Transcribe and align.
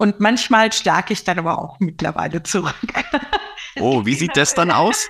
Und 0.00 0.18
manchmal 0.18 0.72
schlage 0.72 1.12
ich 1.12 1.24
dann 1.24 1.38
aber 1.38 1.58
auch 1.58 1.78
mittlerweile 1.78 2.42
zurück. 2.42 2.74
Oh, 3.78 4.04
wie 4.04 4.14
sieht 4.14 4.36
das 4.36 4.52
dann 4.52 4.72
aus? 4.72 5.08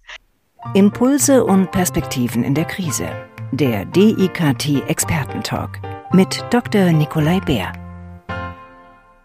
Impulse 0.74 1.42
und 1.42 1.70
Perspektiven 1.70 2.44
in 2.44 2.54
der 2.54 2.66
Krise. 2.66 3.08
Der 3.52 3.86
DIKT 3.86 4.86
Expertentalk 4.86 5.80
mit 6.12 6.44
Dr. 6.50 6.92
Nikolai 6.92 7.40
Bär. 7.40 7.72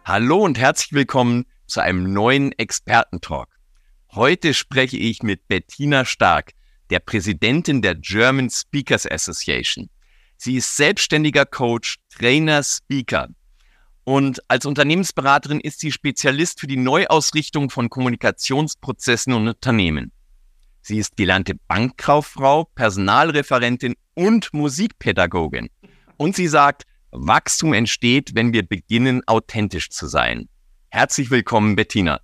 Hallo 0.05 0.37
und 0.37 0.57
herzlich 0.57 0.93
willkommen 0.93 1.45
zu 1.67 1.81
einem 1.81 2.13
neuen 2.13 2.53
Expertentalk. 2.53 3.49
Heute 4.13 4.53
spreche 4.53 4.97
ich 4.97 5.21
mit 5.21 5.47
Bettina 5.49 6.05
Stark, 6.05 6.53
der 6.89 6.99
Präsidentin 6.99 7.81
der 7.81 7.95
German 7.95 8.49
Speakers 8.49 9.05
Association. 9.05 9.89
Sie 10.37 10.55
ist 10.55 10.77
selbstständiger 10.77 11.45
Coach, 11.45 11.97
Trainer, 12.09 12.63
Speaker. 12.63 13.27
Und 14.05 14.39
als 14.47 14.67
Unternehmensberaterin 14.67 15.59
ist 15.59 15.79
sie 15.79 15.91
Spezialist 15.91 16.59
für 16.59 16.67
die 16.67 16.77
Neuausrichtung 16.77 17.71
von 17.71 17.89
Kommunikationsprozessen 17.89 19.33
und 19.33 19.47
Unternehmen. 19.47 20.11
Sie 20.81 20.99
ist 20.99 21.17
gelernte 21.17 21.55
Bankkauffrau, 21.67 22.65
Personalreferentin 22.75 23.95
und 24.13 24.53
Musikpädagogin. 24.53 25.71
Und 26.17 26.35
sie 26.35 26.47
sagt, 26.47 26.83
Wachstum 27.09 27.73
entsteht, 27.73 28.35
wenn 28.35 28.53
wir 28.53 28.61
beginnen, 28.61 29.27
authentisch 29.27 29.89
zu 29.89 30.05
sein. 30.05 30.49
Herzlich 30.89 31.31
willkommen, 31.31 31.75
Bettina. 31.75 32.21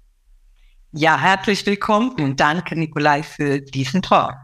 Ja, 0.91 1.19
herzlich 1.19 1.65
willkommen 1.65 2.11
und 2.11 2.39
danke, 2.39 2.77
Nikolai, 2.77 3.23
für 3.23 3.59
diesen 3.59 4.03
Talk. 4.03 4.35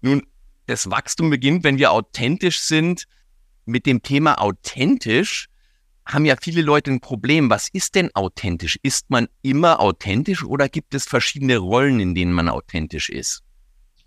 Nun, 0.00 0.22
das 0.66 0.88
Wachstum 0.88 1.28
beginnt, 1.28 1.64
wenn 1.64 1.78
wir 1.78 1.90
authentisch 1.90 2.60
sind. 2.60 3.08
Mit 3.64 3.84
dem 3.84 4.00
Thema 4.02 4.40
authentisch 4.40 5.48
haben 6.08 6.24
ja 6.24 6.34
viele 6.40 6.62
Leute 6.62 6.90
ein 6.90 7.00
Problem. 7.00 7.50
Was 7.50 7.68
ist 7.72 7.94
denn 7.94 8.10
authentisch? 8.14 8.78
Ist 8.82 9.10
man 9.10 9.28
immer 9.42 9.80
authentisch 9.80 10.42
oder 10.42 10.68
gibt 10.68 10.94
es 10.94 11.06
verschiedene 11.06 11.58
Rollen, 11.58 12.00
in 12.00 12.14
denen 12.14 12.32
man 12.32 12.48
authentisch 12.48 13.10
ist? 13.10 13.42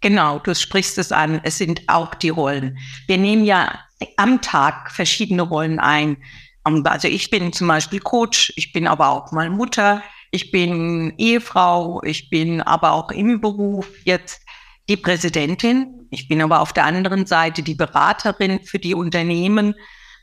Genau, 0.02 0.40
du 0.40 0.56
sprichst 0.56 0.98
es 0.98 1.12
an. 1.12 1.42
Es 1.44 1.60
sind 1.60 1.84
auch 1.88 2.16
die 2.16 2.30
Rollen. 2.30 2.78
Wir 3.08 3.20
nehmen 3.20 3.46
ja 3.46 3.80
am 4.18 4.42
Tag 4.42 4.92
verschiedene 4.92 5.44
Rollen 5.44 5.80
ein. 5.80 6.18
Also 6.64 7.08
ich 7.08 7.30
bin 7.30 7.54
zum 7.54 7.68
Beispiel 7.68 8.00
Coach, 8.00 8.52
ich 8.56 8.74
bin 8.74 8.88
aber 8.88 9.10
auch 9.10 9.32
mal 9.32 9.50
Mutter, 9.50 10.02
ich 10.32 10.52
bin 10.52 11.14
Ehefrau, 11.18 12.02
ich 12.04 12.30
bin 12.30 12.62
aber 12.62 12.94
auch 12.94 13.12
im 13.12 13.42
Beruf 13.42 13.88
jetzt 14.06 14.42
die 14.90 14.98
Präsidentin. 14.98 16.08
Ich 16.10 16.28
bin 16.28 16.42
aber 16.42 16.62
auf 16.62 16.74
der 16.74 16.86
anderen 16.86 17.26
Seite 17.26 17.62
die 17.62 17.76
Beraterin 17.76 18.62
für 18.64 18.80
die 18.80 18.96
Unternehmen 18.96 19.76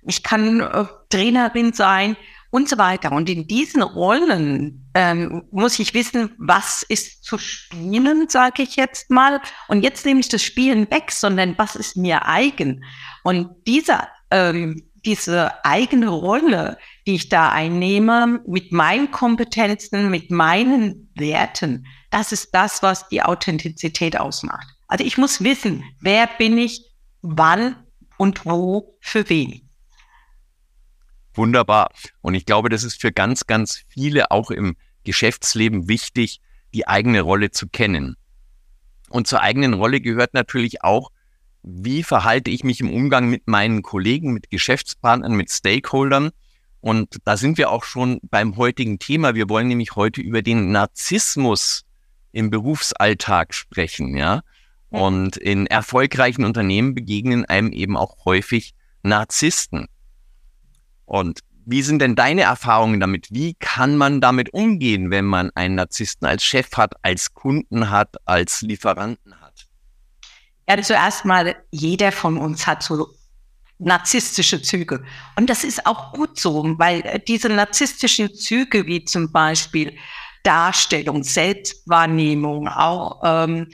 ich 0.02 0.22
kann 0.22 0.60
äh, 0.60 0.84
Trainerin 1.10 1.72
sein 1.72 2.16
und 2.50 2.68
so 2.68 2.78
weiter. 2.78 3.12
Und 3.12 3.28
in 3.28 3.46
diesen 3.46 3.82
Rollen 3.82 4.90
ähm, 4.94 5.44
muss 5.50 5.78
ich 5.78 5.94
wissen, 5.94 6.34
was 6.38 6.82
ist 6.82 7.24
zu 7.24 7.38
spielen, 7.38 8.28
sage 8.28 8.62
ich 8.62 8.77
jetzt 8.77 9.10
mal. 9.10 9.40
Und 9.68 9.82
jetzt 9.82 10.06
nehme 10.06 10.20
ich 10.20 10.28
das 10.28 10.42
Spielen 10.42 10.90
weg, 10.90 11.10
sondern 11.10 11.56
was 11.58 11.77
ist 11.77 11.96
mir 11.96 12.27
eigen. 12.27 12.84
Und 13.22 13.50
diese, 13.66 14.00
ähm, 14.30 14.88
diese 15.05 15.64
eigene 15.64 16.08
Rolle, 16.08 16.78
die 17.06 17.16
ich 17.16 17.28
da 17.28 17.50
einnehme, 17.50 18.40
mit 18.46 18.72
meinen 18.72 19.10
Kompetenzen, 19.10 20.10
mit 20.10 20.30
meinen 20.30 21.10
Werten, 21.14 21.86
das 22.10 22.33
ist 22.33 22.55
das, 22.55 22.83
was 22.83 23.08
die 23.08 23.22
Authentizität 23.22 24.18
ausmacht. 24.18 24.66
Also 24.86 25.05
ich 25.05 25.18
muss 25.18 25.44
wissen, 25.44 25.84
wer 26.00 26.27
bin 26.27 26.56
ich, 26.56 26.83
wann 27.20 27.77
und 28.16 28.46
wo, 28.46 28.96
für 29.00 29.28
wen. 29.28 29.67
Wunderbar. 31.39 31.91
Und 32.20 32.34
ich 32.34 32.47
glaube, 32.47 32.69
das 32.69 32.83
ist 32.83 33.00
für 33.00 33.12
ganz, 33.12 33.47
ganz 33.47 33.84
viele 33.89 34.33
auch 34.33 34.50
im 34.50 34.77
Geschäftsleben 35.05 35.89
wichtig, 35.89 36.41
die 36.75 36.89
eigene 36.89 37.20
Rolle 37.20 37.53
zu 37.53 37.69
kennen. 37.69 38.17
Und 39.08 39.28
zur 39.28 39.41
eigenen 39.41 39.75
Rolle 39.75 40.00
gehört 40.00 40.34
natürlich 40.34 40.83
auch, 40.83 41.11
wie 41.62 42.02
verhalte 42.02 42.51
ich 42.51 42.64
mich 42.64 42.80
im 42.80 42.92
Umgang 42.92 43.30
mit 43.30 43.46
meinen 43.46 43.83
Kollegen, 43.83 44.33
mit 44.33 44.51
Geschäftspartnern, 44.51 45.33
mit 45.33 45.51
Stakeholdern. 45.51 46.30
Und 46.80 47.18
da 47.24 47.36
sind 47.36 47.57
wir 47.57 47.70
auch 47.70 47.85
schon 47.85 48.18
beim 48.24 48.57
heutigen 48.57 48.98
Thema. 48.98 49.36
Wir 49.36 49.48
wollen 49.48 49.68
nämlich 49.68 49.95
heute 49.95 50.20
über 50.20 50.42
den 50.42 50.73
Narzissmus 50.73 51.85
im 52.33 52.51
Berufsalltag 52.51 53.55
sprechen, 53.55 54.17
ja. 54.17 54.42
Und 54.91 55.36
in 55.36 55.67
erfolgreichen 55.67 56.45
Unternehmen 56.45 56.95
begegnen 56.95 57.45
einem 57.45 57.73
eben 57.73 57.96
auch 57.96 58.24
häufig 58.24 58.74
Narzissten. 59.02 59.86
Und 61.08 61.41
wie 61.64 61.83
sind 61.83 62.01
denn 62.01 62.14
deine 62.14 62.42
Erfahrungen 62.42 63.01
damit? 63.01 63.29
Wie 63.30 63.55
kann 63.55 63.96
man 63.96 64.20
damit 64.20 64.52
umgehen, 64.52 65.11
wenn 65.11 65.24
man 65.24 65.51
einen 65.55 65.74
Narzissten 65.74 66.27
als 66.27 66.45
Chef 66.45 66.69
hat, 66.77 66.95
als 67.02 67.35
Kunden 67.35 67.91
hat, 67.91 68.17
als 68.27 68.61
Lieferanten 68.63 69.41
hat? 69.41 69.67
Ja, 70.68 70.80
zuerst 70.83 71.24
mal, 71.24 71.57
jeder 71.70 72.13
von 72.13 72.36
uns 72.36 72.67
hat 72.67 72.83
so 72.83 73.08
narzisstische 73.79 74.61
Züge. 74.61 75.02
Und 75.36 75.48
das 75.48 75.64
ist 75.64 75.86
auch 75.86 76.13
gut 76.13 76.39
so, 76.39 76.74
weil 76.79 77.01
äh, 77.02 77.20
diese 77.27 77.48
narzisstischen 77.48 78.35
Züge, 78.35 78.86
wie 78.86 79.05
zum 79.05 79.33
Beispiel 79.33 79.97
Darstellung, 80.42 81.23
Selbstwahrnehmung, 81.23 82.68
auch, 82.68 83.20
ähm, 83.24 83.68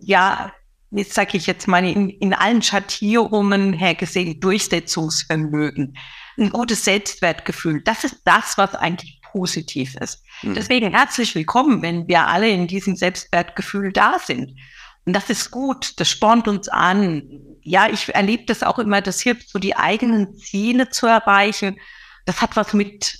ja, 0.00 0.52
jetzt 0.90 1.14
sage 1.14 1.36
ich 1.36 1.46
jetzt 1.46 1.68
mal 1.68 1.84
in, 1.84 2.10
in 2.10 2.34
allen 2.34 2.60
Schattierungen 2.60 3.72
hergesehen, 3.72 4.40
Durchsetzungsvermögen 4.40 5.96
ein 6.38 6.50
gutes 6.50 6.84
Selbstwertgefühl. 6.84 7.82
Das 7.82 8.04
ist 8.04 8.20
das, 8.24 8.58
was 8.58 8.74
eigentlich 8.74 9.20
positiv 9.22 9.96
ist. 9.96 10.22
Mhm. 10.42 10.54
Deswegen 10.54 10.90
herzlich 10.90 11.34
willkommen, 11.34 11.82
wenn 11.82 12.08
wir 12.08 12.26
alle 12.26 12.48
in 12.48 12.66
diesem 12.66 12.96
Selbstwertgefühl 12.96 13.92
da 13.92 14.18
sind. 14.18 14.58
Und 15.04 15.12
das 15.12 15.30
ist 15.30 15.50
gut, 15.50 15.98
das 16.00 16.08
spornt 16.08 16.48
uns 16.48 16.68
an. 16.68 17.22
Ja, 17.62 17.88
ich 17.88 18.14
erlebe 18.14 18.44
das 18.46 18.62
auch 18.62 18.78
immer, 18.78 19.00
das 19.00 19.20
hilft, 19.20 19.48
so 19.48 19.58
die 19.58 19.76
eigenen 19.76 20.36
Ziele 20.36 20.90
zu 20.90 21.06
erreichen. 21.06 21.78
Das 22.24 22.42
hat 22.42 22.56
was 22.56 22.72
mit 22.72 23.18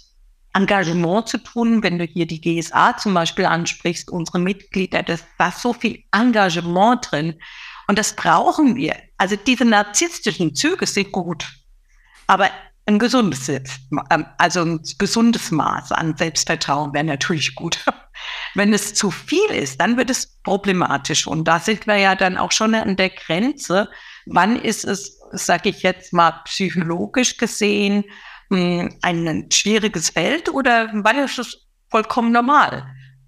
Engagement 0.53 1.29
zu 1.29 1.39
tun, 1.39 1.83
wenn 1.83 1.99
du 1.99 2.05
hier 2.05 2.27
die 2.27 2.41
GSA 2.41 2.97
zum 2.97 3.15
Beispiel 3.15 3.45
ansprichst, 3.45 4.11
unsere 4.11 4.39
Mitglieder, 4.39 5.03
das 5.03 5.23
war 5.37 5.53
so 5.53 5.73
viel 5.73 6.03
Engagement 6.13 7.11
drin. 7.11 7.41
Und 7.87 7.99
das 7.99 8.17
brauchen 8.17 8.75
wir. 8.75 8.97
Also 9.17 9.37
diese 9.37 9.65
narzisstischen 9.65 10.55
Züge 10.55 10.87
sind 10.87 11.13
gut. 11.13 11.47
Aber 12.27 12.51
ein 12.87 12.99
gesundes 13.01 13.47
Selbst, 13.47 13.81
ähm, 14.11 14.27
also 14.39 14.63
ein 14.63 14.81
gesundes 14.99 15.51
Maß 15.51 15.93
an 15.93 16.17
Selbstvertrauen 16.17 16.95
wäre 16.95 17.05
natürlich 17.05 17.55
gut. 17.55 17.85
Wenn 18.55 18.73
es 18.73 18.95
zu 18.95 19.11
viel 19.11 19.51
ist, 19.51 19.81
dann 19.81 19.97
wird 19.97 20.09
es 20.09 20.41
problematisch. 20.43 21.27
Und 21.27 21.45
da 21.47 21.59
sind 21.59 21.87
wir 21.87 21.97
ja 21.97 22.15
dann 22.15 22.39
auch 22.39 22.53
schon 22.53 22.75
an 22.75 22.97
der 22.97 23.11
Grenze. 23.11 23.91
Wann 24.27 24.57
ist 24.57 24.85
es, 24.85 25.19
sage 25.33 25.69
ich 25.69 25.83
jetzt 25.83 26.13
mal, 26.13 26.43
psychologisch 26.45 27.37
gesehen 27.37 28.05
hm, 28.51 28.97
ein 29.03 29.49
schwieriges 29.53 30.11
Feld 30.11 30.49
oder 30.49 30.89
wann 30.93 31.19
ist 31.19 31.39
es 31.39 31.67
vollkommen 31.91 32.33
normal? 32.33 32.87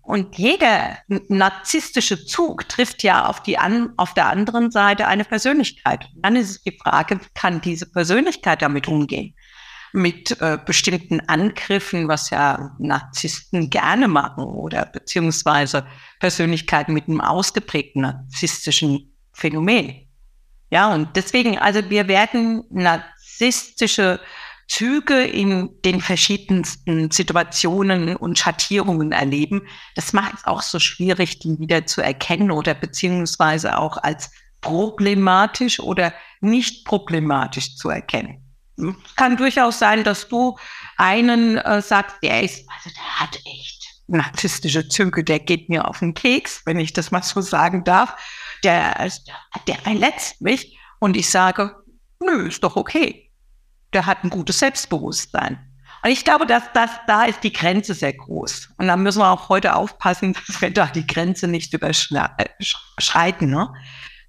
Und 0.09 0.39
jeder 0.39 0.97
narzisstische 1.29 2.25
Zug 2.25 2.67
trifft 2.67 3.03
ja 3.03 3.27
auf, 3.27 3.43
die 3.43 3.59
an, 3.59 3.93
auf 3.99 4.15
der 4.15 4.29
anderen 4.29 4.71
Seite 4.71 5.07
eine 5.07 5.25
Persönlichkeit. 5.25 6.09
Dann 6.15 6.35
ist 6.35 6.49
es 6.49 6.63
die 6.63 6.79
Frage, 6.83 7.21
kann 7.35 7.61
diese 7.61 7.85
Persönlichkeit 7.85 8.63
damit 8.63 8.89
umgehen? 8.89 9.35
Mit 9.93 10.41
äh, 10.41 10.59
bestimmten 10.65 11.21
Angriffen, 11.29 12.09
was 12.09 12.31
ja 12.31 12.77
Narzissten 12.79 13.71
gerne 13.71 14.09
machen 14.09 14.45
oder 14.45 14.87
beziehungsweise 14.87 15.87
Persönlichkeiten 16.21 16.93
mit 16.93 17.09
einem 17.09 17.21
ausgeprägten 17.21 18.03
narzisstischen 18.03 19.15
Phänomen. 19.33 20.09
Ja, 20.71 20.93
und 20.93 21.17
deswegen, 21.17 21.59
also 21.59 21.89
wir 21.89 22.09
werden 22.09 22.65
narzisstische 22.71 24.21
Züge 24.69 25.23
in 25.23 25.71
den 25.83 26.01
verschiedensten 26.01 27.11
Situationen 27.11 28.17
und 28.17 28.39
Schattierungen 28.39 29.13
erleben. 29.13 29.63
Das 29.95 30.13
macht 30.13 30.35
es 30.35 30.45
auch 30.45 30.61
so 30.61 30.79
schwierig, 30.79 31.39
die 31.39 31.59
wieder 31.59 31.87
zu 31.87 32.03
erkennen 32.03 32.51
oder 32.51 32.75
beziehungsweise 32.75 33.79
auch 33.79 33.97
als 33.97 34.31
problematisch 34.61 35.81
oder 35.81 36.13
nicht 36.41 36.85
problematisch 36.85 37.77
zu 37.77 37.89
erkennen 37.89 38.48
kann 39.17 39.37
durchaus 39.37 39.79
sein, 39.79 40.05
dass 40.05 40.29
du 40.29 40.57
einen 40.97 41.59
äh, 41.59 41.83
sagst, 41.83 42.17
der 42.23 42.43
ist, 42.43 42.69
also 42.69 42.91
der 42.91 43.21
hat 43.21 43.37
echt 43.45 43.79
narzisstische 44.07 44.89
Züge, 44.89 45.23
der 45.23 45.39
geht 45.39 45.69
mir 45.69 45.87
auf 45.87 45.99
den 45.99 46.15
Keks, 46.15 46.63
wenn 46.65 46.81
ich 46.81 46.93
das 46.93 47.11
mal 47.11 47.23
so 47.23 47.41
sagen 47.41 47.85
darf. 47.85 48.17
Der, 48.65 49.09
der 49.67 49.77
verletzt 49.77 50.41
mich 50.41 50.79
und 50.99 51.17
ich 51.17 51.31
sage, 51.31 51.77
nö, 52.21 52.49
ist 52.49 52.65
doch 52.65 52.77
okay. 52.77 53.31
Der 53.93 54.07
hat 54.07 54.25
ein 54.25 54.31
gutes 54.31 54.59
Selbstbewusstsein. 54.59 55.59
Und 56.03 56.11
ich 56.11 56.25
glaube, 56.25 56.47
dass 56.47 56.65
das, 56.73 56.91
da 57.07 57.25
ist 57.25 57.43
die 57.43 57.53
Grenze 57.53 57.95
sehr 57.95 58.13
groß. 58.13 58.71
Und 58.79 58.87
da 58.87 58.97
müssen 58.97 59.21
wir 59.21 59.31
auch 59.31 59.49
heute 59.49 59.75
aufpassen, 59.75 60.37
dass 60.47 60.61
wir 60.61 60.71
da 60.71 60.87
die 60.87 61.07
Grenze 61.07 61.49
nicht 61.49 61.73
überschreiten. 61.75 63.51
Ne? 63.51 63.73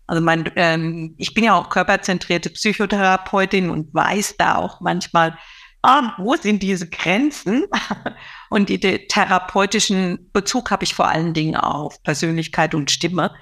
Also 0.10 0.24
mein, 0.24 0.52
ähm, 0.56 1.14
ich 1.20 1.36
bin 1.36 1.44
ja 1.44 1.54
auch 1.54 1.70
körperzentrierte 1.70 2.50
Psychotherapeutin 2.50 3.70
und 3.70 3.94
weiß 3.94 4.38
da 4.40 4.56
auch 4.56 4.82
manchmal, 4.82 5.38
ah, 5.84 6.14
wo 6.18 6.36
sind 6.36 6.64
diese 6.64 6.90
Grenzen? 6.90 7.68
Und 8.50 8.70
die 8.70 8.80
therapeutischen 8.80 10.32
Bezug 10.34 10.72
habe 10.72 10.84
ich 10.84 10.96
vor 10.96 11.08
allen 11.08 11.36
Dingen 11.36 11.56
auf 11.56 12.02
Persönlichkeit 12.02 12.74
und 12.74 12.90
Stimme. 12.90 13.36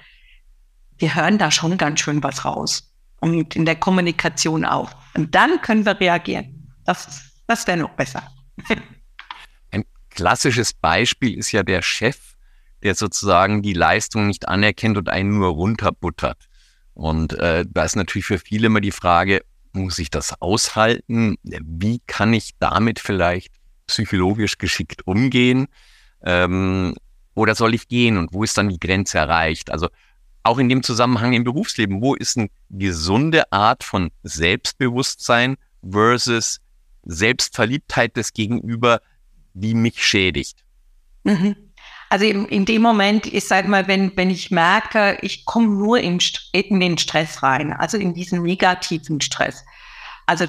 Wir 0.98 1.14
hören 1.14 1.38
da 1.38 1.50
schon 1.50 1.78
ganz 1.78 2.00
schön 2.00 2.22
was 2.22 2.44
raus. 2.44 2.92
Und 3.20 3.56
in 3.56 3.64
der 3.64 3.76
Kommunikation 3.76 4.66
auch. 4.66 4.90
Und 5.14 5.34
dann 5.34 5.62
können 5.62 5.86
wir 5.86 5.98
reagieren. 5.98 6.70
Das, 6.84 7.32
das 7.46 7.66
wäre 7.66 7.78
noch 7.78 7.96
besser. 7.96 8.30
Ein 9.70 9.84
klassisches 10.10 10.74
Beispiel 10.74 11.38
ist 11.38 11.50
ja 11.52 11.62
der 11.62 11.80
Chef, 11.80 12.18
der 12.82 12.94
sozusagen 12.94 13.62
die 13.62 13.72
Leistung 13.72 14.26
nicht 14.26 14.46
anerkennt 14.46 14.98
und 14.98 15.08
einen 15.08 15.38
nur 15.38 15.48
runterbuttert. 15.48 16.47
Und 16.98 17.34
äh, 17.34 17.64
da 17.72 17.84
ist 17.84 17.94
natürlich 17.94 18.26
für 18.26 18.40
viele 18.40 18.66
immer 18.66 18.80
die 18.80 18.90
Frage, 18.90 19.44
muss 19.72 20.00
ich 20.00 20.10
das 20.10 20.42
aushalten? 20.42 21.36
Wie 21.44 22.00
kann 22.08 22.32
ich 22.32 22.56
damit 22.58 22.98
vielleicht 22.98 23.54
psychologisch 23.86 24.58
geschickt 24.58 25.06
umgehen? 25.06 25.68
Ähm, 26.22 26.96
oder 27.34 27.54
soll 27.54 27.74
ich 27.74 27.86
gehen 27.86 28.16
und 28.16 28.32
wo 28.32 28.42
ist 28.42 28.58
dann 28.58 28.68
die 28.68 28.80
Grenze 28.80 29.18
erreicht? 29.18 29.70
Also 29.70 29.88
auch 30.42 30.58
in 30.58 30.68
dem 30.68 30.82
Zusammenhang 30.82 31.34
im 31.34 31.44
Berufsleben, 31.44 32.02
wo 32.02 32.16
ist 32.16 32.36
eine 32.36 32.50
gesunde 32.68 33.52
Art 33.52 33.84
von 33.84 34.10
Selbstbewusstsein 34.24 35.56
versus 35.88 36.60
Selbstverliebtheit 37.04 38.16
des 38.16 38.32
Gegenüber, 38.32 39.00
die 39.54 39.74
mich 39.74 40.04
schädigt? 40.04 40.64
Mhm. 41.22 41.67
Also 42.10 42.24
in, 42.24 42.46
in, 42.46 42.64
dem 42.64 42.82
Moment, 42.82 43.26
ich 43.26 43.44
sage 43.46 43.68
mal, 43.68 43.86
wenn, 43.86 44.16
wenn 44.16 44.30
ich 44.30 44.50
merke, 44.50 45.18
ich 45.20 45.44
komme 45.44 45.68
nur 45.68 45.98
in, 45.98 46.18
in 46.52 46.80
den 46.80 46.96
Stress 46.96 47.42
rein, 47.42 47.72
also 47.72 47.98
in 47.98 48.14
diesen 48.14 48.42
negativen 48.42 49.20
Stress. 49.20 49.64
Also 50.26 50.46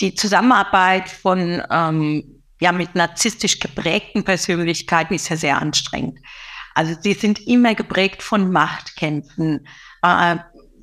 die 0.00 0.14
Zusammenarbeit 0.14 1.08
von 1.08 1.62
ähm, 1.70 2.42
ja 2.60 2.72
mit 2.72 2.94
narzisstisch 2.94 3.58
geprägten 3.58 4.24
Persönlichkeiten 4.24 5.14
ist 5.14 5.28
ja 5.28 5.36
sehr 5.36 5.60
anstrengend. 5.60 6.18
Also 6.74 6.94
sie 7.00 7.14
sind 7.14 7.46
immer 7.46 7.74
geprägt 7.74 8.22
von 8.22 8.50
Machtkämpfen. 8.50 9.66
Äh, 10.02 10.36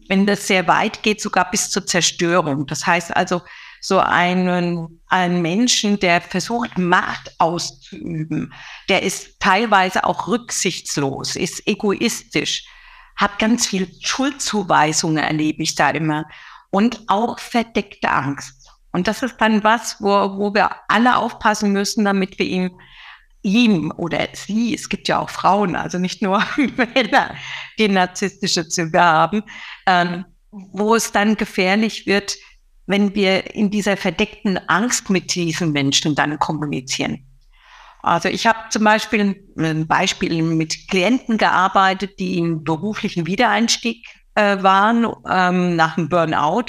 wenn 0.08 0.26
das 0.26 0.48
sehr 0.48 0.68
weit 0.68 1.04
geht, 1.04 1.22
sogar 1.22 1.50
bis 1.52 1.70
zur 1.70 1.86
Zerstörung. 1.86 2.68
Das 2.68 2.86
heißt 2.86 3.16
also, 3.16 3.42
so 3.82 4.00
einen, 4.00 5.02
einen 5.08 5.42
Menschen, 5.42 6.00
der 6.00 6.22
versucht, 6.22 6.78
Macht 6.78 7.36
auszuüben, 7.40 8.54
der 8.88 9.02
ist 9.02 9.40
teilweise 9.40 10.06
auch 10.06 10.28
rücksichtslos, 10.28 11.36
ist 11.36 11.68
egoistisch, 11.68 12.66
hat 13.16 13.40
ganz 13.40 13.68
viel 13.68 13.92
Schuldzuweisungen, 14.00 15.18
erlebe 15.18 15.64
ich 15.64 15.76
da 15.76 15.90
immer, 15.90 16.26
und 16.70 17.02
auch 17.08 17.40
verdeckte 17.40 18.10
Angst. 18.10 18.70
Und 18.94 19.08
das 19.08 19.24
ist 19.24 19.38
dann 19.40 19.64
was, 19.64 19.98
wo, 20.00 20.10
wo 20.10 20.54
wir 20.54 20.70
alle 20.88 21.18
aufpassen 21.18 21.72
müssen, 21.74 22.06
damit 22.06 22.38
wir 22.40 22.46
ihm 22.46 22.80
ihm 23.44 23.92
oder 23.98 24.28
sie, 24.34 24.76
es 24.76 24.88
gibt 24.88 25.08
ja 25.08 25.18
auch 25.18 25.32
Frauen, 25.32 25.76
also 25.76 25.98
nicht 25.98 26.22
nur 26.22 26.44
Männer, 26.78 27.36
die 27.80 27.88
narzisstische 27.88 28.68
Züge 28.68 29.02
haben, 29.02 29.44
ähm, 29.88 30.26
wo 30.52 30.94
es 30.94 31.12
dann 31.12 31.38
gefährlich 31.38 32.06
wird, 32.06 32.36
wenn 32.92 33.16
wir 33.16 33.56
in 33.56 33.72
dieser 33.72 33.98
verdeckten 33.98 34.60
Angst 34.70 35.10
mit 35.10 35.34
diesen 35.34 35.72
Menschen 35.72 36.14
dann 36.14 36.38
kommunizieren. 36.38 37.26
Also 38.04 38.30
ich 38.30 38.46
habe 38.46 38.60
zum 38.70 38.84
Beispiel 38.84 39.42
ein 39.58 39.88
Beispiel 39.88 40.42
mit 40.44 40.90
Klienten 40.90 41.38
gearbeitet, 41.38 42.20
die 42.20 42.38
im 42.38 42.64
beruflichen 42.64 43.28
Wiedereinstieg 43.28 44.06
äh, 44.36 44.62
waren 44.62 45.08
ähm, 45.30 45.76
nach 45.76 45.96
dem 45.96 46.10
Burnout. 46.10 46.66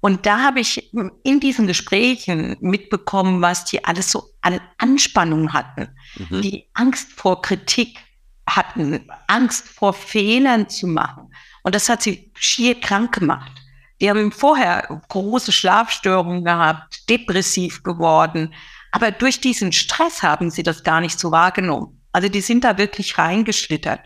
Und 0.00 0.26
da 0.26 0.42
habe 0.42 0.60
ich 0.60 0.92
in 1.22 1.40
diesen 1.40 1.66
Gesprächen 1.66 2.56
mitbekommen, 2.60 3.40
was 3.40 3.64
die 3.64 3.84
alles 3.84 4.10
so 4.10 4.24
an 4.42 4.60
Anspannung 4.78 5.52
hatten. 5.52 5.88
Mhm. 6.16 6.42
Die 6.42 6.68
Angst 6.74 7.12
vor 7.12 7.40
Kritik 7.40 7.98
hatten, 8.46 9.08
Angst 9.28 9.68
vor 9.68 9.94
Fehlern 9.94 10.68
zu 10.68 10.86
machen. 10.86 11.32
Und 11.62 11.74
das 11.74 11.88
hat 11.88 12.02
sie 12.02 12.30
schier 12.34 12.78
krank 12.78 13.14
gemacht. 13.14 13.63
Die 14.00 14.10
haben 14.10 14.32
vorher 14.32 15.00
große 15.08 15.52
Schlafstörungen 15.52 16.44
gehabt, 16.44 17.08
depressiv 17.08 17.82
geworden. 17.82 18.52
Aber 18.90 19.10
durch 19.10 19.40
diesen 19.40 19.72
Stress 19.72 20.22
haben 20.22 20.50
sie 20.50 20.62
das 20.62 20.84
gar 20.84 21.00
nicht 21.00 21.18
so 21.18 21.30
wahrgenommen. 21.30 22.00
Also 22.12 22.28
die 22.28 22.40
sind 22.40 22.64
da 22.64 22.78
wirklich 22.78 23.18
reingeschlittert. 23.18 24.00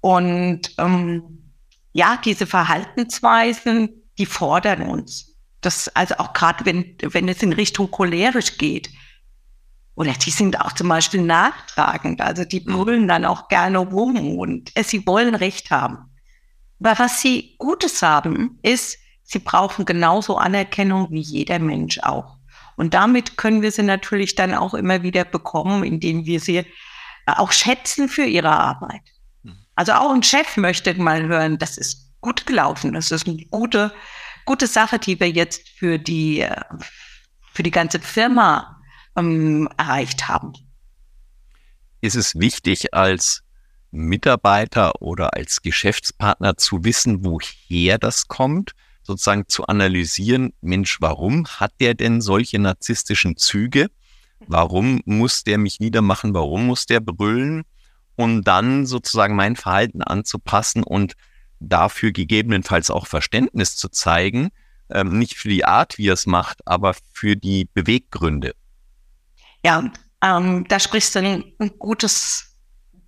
Und 0.00 0.74
ähm, 0.78 1.52
ja, 1.92 2.18
diese 2.24 2.46
Verhaltensweisen, 2.46 3.90
die 4.18 4.26
fordern 4.26 4.82
uns. 4.82 5.36
Das, 5.60 5.88
also 5.94 6.16
auch 6.16 6.32
gerade 6.32 6.64
wenn, 6.64 6.96
wenn 7.02 7.28
es 7.28 7.42
in 7.42 7.52
Richtung 7.52 7.90
cholerisch 7.90 8.58
geht. 8.58 8.90
Oder 9.94 10.12
die 10.12 10.30
sind 10.30 10.60
auch 10.60 10.72
zum 10.72 10.88
Beispiel 10.88 11.20
nachtragend. 11.20 12.20
Also 12.20 12.44
die 12.44 12.60
brüllen 12.60 13.06
dann 13.06 13.24
auch 13.24 13.48
gerne 13.48 13.78
rum 13.78 14.38
und 14.38 14.74
äh, 14.76 14.82
sie 14.82 15.06
wollen 15.06 15.34
Recht 15.34 15.70
haben. 15.70 16.09
Aber 16.80 16.98
was 16.98 17.20
sie 17.20 17.54
Gutes 17.58 18.02
haben, 18.02 18.58
ist, 18.62 18.98
sie 19.22 19.38
brauchen 19.38 19.84
genauso 19.84 20.36
Anerkennung 20.36 21.08
wie 21.10 21.20
jeder 21.20 21.58
Mensch 21.58 21.98
auch. 22.00 22.36
Und 22.76 22.94
damit 22.94 23.36
können 23.36 23.62
wir 23.62 23.70
sie 23.70 23.82
natürlich 23.82 24.34
dann 24.34 24.54
auch 24.54 24.72
immer 24.74 25.02
wieder 25.02 25.24
bekommen, 25.24 25.84
indem 25.84 26.24
wir 26.24 26.40
sie 26.40 26.64
auch 27.26 27.52
schätzen 27.52 28.08
für 28.08 28.24
ihre 28.24 28.50
Arbeit. 28.50 29.02
Mhm. 29.42 29.58
Also 29.74 29.92
auch 29.92 30.12
ein 30.12 30.22
Chef 30.22 30.56
möchte 30.56 30.94
mal 30.94 31.26
hören, 31.26 31.58
das 31.58 31.76
ist 31.76 32.10
gut 32.20 32.46
gelaufen, 32.46 32.92
das 32.94 33.10
ist 33.10 33.28
eine 33.28 33.44
gute, 33.50 33.92
gute 34.46 34.66
Sache, 34.66 34.98
die 34.98 35.20
wir 35.20 35.30
jetzt 35.30 35.68
für 35.68 35.98
die, 35.98 36.46
für 37.52 37.62
die 37.62 37.70
ganze 37.70 38.00
Firma 38.00 38.80
ähm, 39.16 39.68
erreicht 39.76 40.28
haben. 40.28 40.52
Ist 42.00 42.16
es 42.16 42.34
wichtig, 42.34 42.94
als 42.94 43.42
Mitarbeiter 43.90 45.02
oder 45.02 45.34
als 45.34 45.62
Geschäftspartner 45.62 46.56
zu 46.56 46.84
wissen, 46.84 47.24
woher 47.24 47.98
das 47.98 48.28
kommt? 48.28 48.74
sozusagen 49.10 49.48
zu 49.48 49.66
analysieren, 49.66 50.52
Mensch, 50.60 51.00
warum 51.00 51.46
hat 51.46 51.72
der 51.80 51.94
denn 51.94 52.20
solche 52.20 52.58
narzisstischen 52.58 53.36
Züge? 53.36 53.90
Warum 54.46 55.00
muss 55.04 55.44
der 55.44 55.58
mich 55.58 55.80
niedermachen? 55.80 56.32
Warum 56.32 56.66
muss 56.66 56.86
der 56.86 57.00
brüllen? 57.00 57.64
Und 58.16 58.44
dann 58.44 58.86
sozusagen 58.86 59.34
mein 59.34 59.56
Verhalten 59.56 60.02
anzupassen 60.02 60.82
und 60.82 61.14
dafür 61.58 62.12
gegebenenfalls 62.12 62.90
auch 62.90 63.06
Verständnis 63.06 63.76
zu 63.76 63.88
zeigen, 63.88 64.50
ähm, 64.90 65.18
nicht 65.18 65.36
für 65.36 65.48
die 65.48 65.64
Art, 65.64 65.98
wie 65.98 66.08
er 66.08 66.14
es 66.14 66.26
macht, 66.26 66.66
aber 66.66 66.94
für 67.12 67.36
die 67.36 67.68
Beweggründe. 67.74 68.54
Ja, 69.64 69.90
ähm, 70.22 70.66
da 70.68 70.78
sprichst 70.78 71.14
du 71.14 71.18
ein, 71.20 71.44
ein 71.58 71.78
gutes 71.78 72.49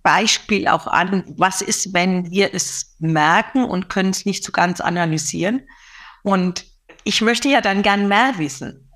Beispiel 0.03 0.67
auch 0.67 0.85
an. 0.85 1.23
Was 1.37 1.61
ist, 1.61 1.93
wenn 1.93 2.29
wir 2.29 2.53
es 2.53 2.95
merken 2.99 3.63
und 3.63 3.89
können 3.89 4.11
es 4.11 4.25
nicht 4.25 4.43
so 4.43 4.51
ganz 4.51 4.81
analysieren? 4.81 5.61
Und 6.23 6.65
ich 7.03 7.21
möchte 7.21 7.49
ja 7.49 7.61
dann 7.61 7.81
gern 7.81 8.07
mehr 8.07 8.33
wissen. 8.37 8.89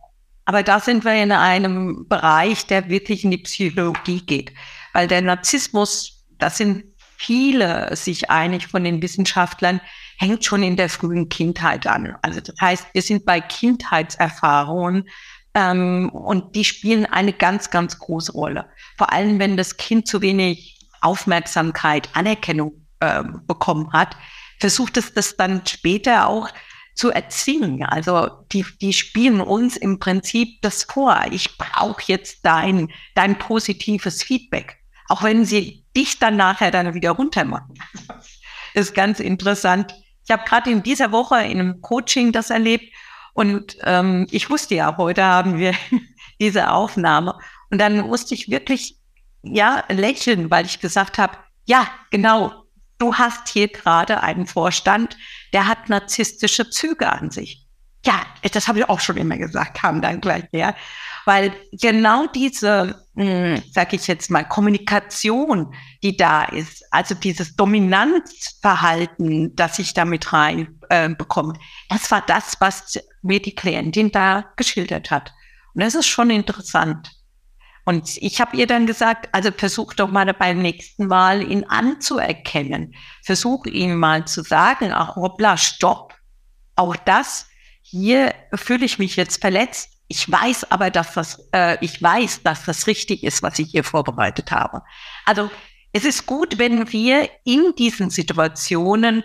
Aber 0.45 0.63
da 0.63 0.79
sind 0.79 1.03
wir 1.03 1.21
in 1.21 1.31
einem 1.31 2.07
Bereich, 2.07 2.67
der 2.67 2.89
wirklich 2.89 3.23
in 3.23 3.31
die 3.31 3.39
Psychologie 3.39 4.21
geht. 4.25 4.53
Weil 4.93 5.07
der 5.07 5.21
Narzissmus, 5.21 6.25
da 6.37 6.49
sind 6.49 6.85
viele 7.17 7.95
sich 7.95 8.29
einig 8.29 8.67
von 8.67 8.83
den 8.83 9.01
Wissenschaftlern, 9.01 9.81
hängt 10.17 10.45
schon 10.45 10.63
in 10.63 10.77
der 10.77 10.89
frühen 10.89 11.29
Kindheit 11.29 11.85
an. 11.87 12.15
Also 12.21 12.39
das 12.39 12.55
heißt, 12.61 12.87
wir 12.93 13.01
sind 13.01 13.25
bei 13.25 13.41
Kindheitserfahrungen 13.41 15.09
ähm, 15.53 16.09
und 16.09 16.55
die 16.55 16.63
spielen 16.63 17.05
eine 17.05 17.33
ganz, 17.33 17.69
ganz 17.69 17.99
große 17.99 18.31
Rolle. 18.31 18.69
Vor 18.97 19.11
allem, 19.11 19.39
wenn 19.39 19.57
das 19.57 19.77
Kind 19.77 20.07
zu 20.07 20.21
wenig 20.21 20.76
Aufmerksamkeit, 21.01 22.09
Anerkennung 22.13 22.87
äh, 22.99 23.23
bekommen 23.45 23.91
hat, 23.93 24.15
versucht 24.59 24.97
es 24.97 25.13
das 25.13 25.37
dann 25.37 25.65
später 25.65 26.27
auch 26.27 26.49
zu 26.95 27.11
erziehen. 27.11 27.83
Also 27.83 28.29
die, 28.51 28.65
die 28.81 28.93
spielen 28.93 29.39
uns 29.39 29.77
im 29.77 29.99
Prinzip 29.99 30.61
das 30.61 30.83
vor. 30.83 31.25
Ich 31.31 31.57
brauche 31.57 32.01
jetzt 32.07 32.39
dein, 32.43 32.91
dein 33.13 33.37
positives 33.37 34.23
Feedback. 34.23 34.77
Auch 35.07 35.23
wenn 35.23 35.45
sie 35.45 35.85
dich 35.95 36.19
dann 36.19 36.35
nachher 36.35 36.71
dann 36.71 36.93
wieder 36.93 37.11
runtermachen. 37.11 37.75
Ist 38.73 38.93
ganz 38.93 39.19
interessant. 39.19 39.93
Ich 40.25 40.31
habe 40.31 40.43
gerade 40.43 40.71
in 40.71 40.83
dieser 40.83 41.11
Woche 41.11 41.41
in 41.43 41.59
einem 41.59 41.81
Coaching 41.81 42.31
das 42.31 42.49
erlebt 42.49 42.93
und 43.37 43.77
ähm, 43.83 44.25
ich 44.31 44.49
wusste 44.49 44.73
ja, 44.73 44.97
heute 44.97 45.23
haben 45.23 45.59
wir 45.59 45.73
diese 46.39 46.71
Aufnahme. 46.71 47.37
Und 47.69 47.79
dann 47.79 48.07
musste 48.07 48.33
ich 48.33 48.49
wirklich 48.49 48.97
ja 49.55 49.83
lächeln, 49.89 50.49
weil 50.51 50.65
ich 50.65 50.79
gesagt 50.79 51.17
habe, 51.17 51.37
ja, 51.65 51.87
genau, 52.11 52.63
du 52.97 53.15
hast 53.15 53.49
hier 53.49 53.67
gerade 53.67 54.21
einen 54.23 54.47
Vorstand, 54.47 55.17
der 55.53 55.67
hat 55.67 55.89
narzisstische 55.89 56.69
Züge 56.69 57.11
an 57.11 57.31
sich. 57.31 57.67
Ja, 58.05 58.25
das 58.53 58.67
habe 58.67 58.79
ich 58.79 58.89
auch 58.89 58.99
schon 58.99 59.17
immer 59.17 59.37
gesagt, 59.37 59.77
kam 59.77 60.01
dann 60.01 60.21
gleich 60.21 60.45
her. 60.53 60.75
Weil 61.25 61.51
genau 61.73 62.25
diese, 62.27 63.05
hm, 63.15 63.61
sag 63.71 63.91
ich 63.91 64.07
jetzt 64.07 64.31
mal, 64.31 64.47
Kommunikation, 64.47 65.73
die 66.01 66.15
da 66.15 66.45
ist, 66.45 66.85
also 66.91 67.15
dieses 67.15 67.57
Dominanzverhalten, 67.57 69.53
das 69.55 69.77
ich 69.79 69.93
damit 69.93 70.31
rein 70.31 70.79
äh, 70.87 71.09
das 71.89 72.09
war 72.11 72.23
das, 72.25 72.55
was 72.59 72.97
mir 73.21 73.41
die 73.41 73.55
Klientin 73.55 74.09
da 74.11 74.45
geschildert 74.55 75.11
hat. 75.11 75.33
Und 75.73 75.81
das 75.81 75.95
ist 75.95 76.07
schon 76.07 76.29
interessant. 76.29 77.11
Und 77.87 78.17
ich 78.17 78.41
habe 78.41 78.57
ihr 78.57 78.67
dann 78.67 78.85
gesagt, 78.85 79.29
also 79.31 79.49
versuch 79.49 79.93
doch 79.93 80.11
mal 80.11 80.33
beim 80.33 80.61
nächsten 80.61 81.07
Mal 81.07 81.41
ihn 81.41 81.63
anzuerkennen. 81.63 82.93
Versuch 83.23 83.65
ihm 83.65 83.95
mal 83.95 84.27
zu 84.27 84.43
sagen, 84.43 84.91
ach 84.91 85.15
hoppla, 85.15 85.55
stopp. 85.55 86.13
Auch 86.75 86.97
das, 86.97 87.47
hier 87.81 88.35
fühle 88.53 88.83
ich 88.83 88.99
mich 88.99 89.15
jetzt 89.15 89.39
verletzt. 89.39 89.89
Ich 90.09 90.29
weiß 90.29 90.69
aber, 90.69 90.89
dass 90.89 91.13
das, 91.13 91.47
äh, 91.53 91.77
ich 91.79 92.03
weiß, 92.03 92.43
dass 92.43 92.65
das 92.65 92.87
richtig 92.87 93.23
ist, 93.23 93.41
was 93.41 93.57
ich 93.57 93.71
hier 93.71 93.85
vorbereitet 93.85 94.51
habe. 94.51 94.83
Also 95.23 95.49
es 95.93 96.03
ist 96.03 96.25
gut, 96.25 96.57
wenn 96.57 96.91
wir 96.91 97.29
in 97.45 97.73
diesen 97.77 98.09
Situationen 98.09 99.23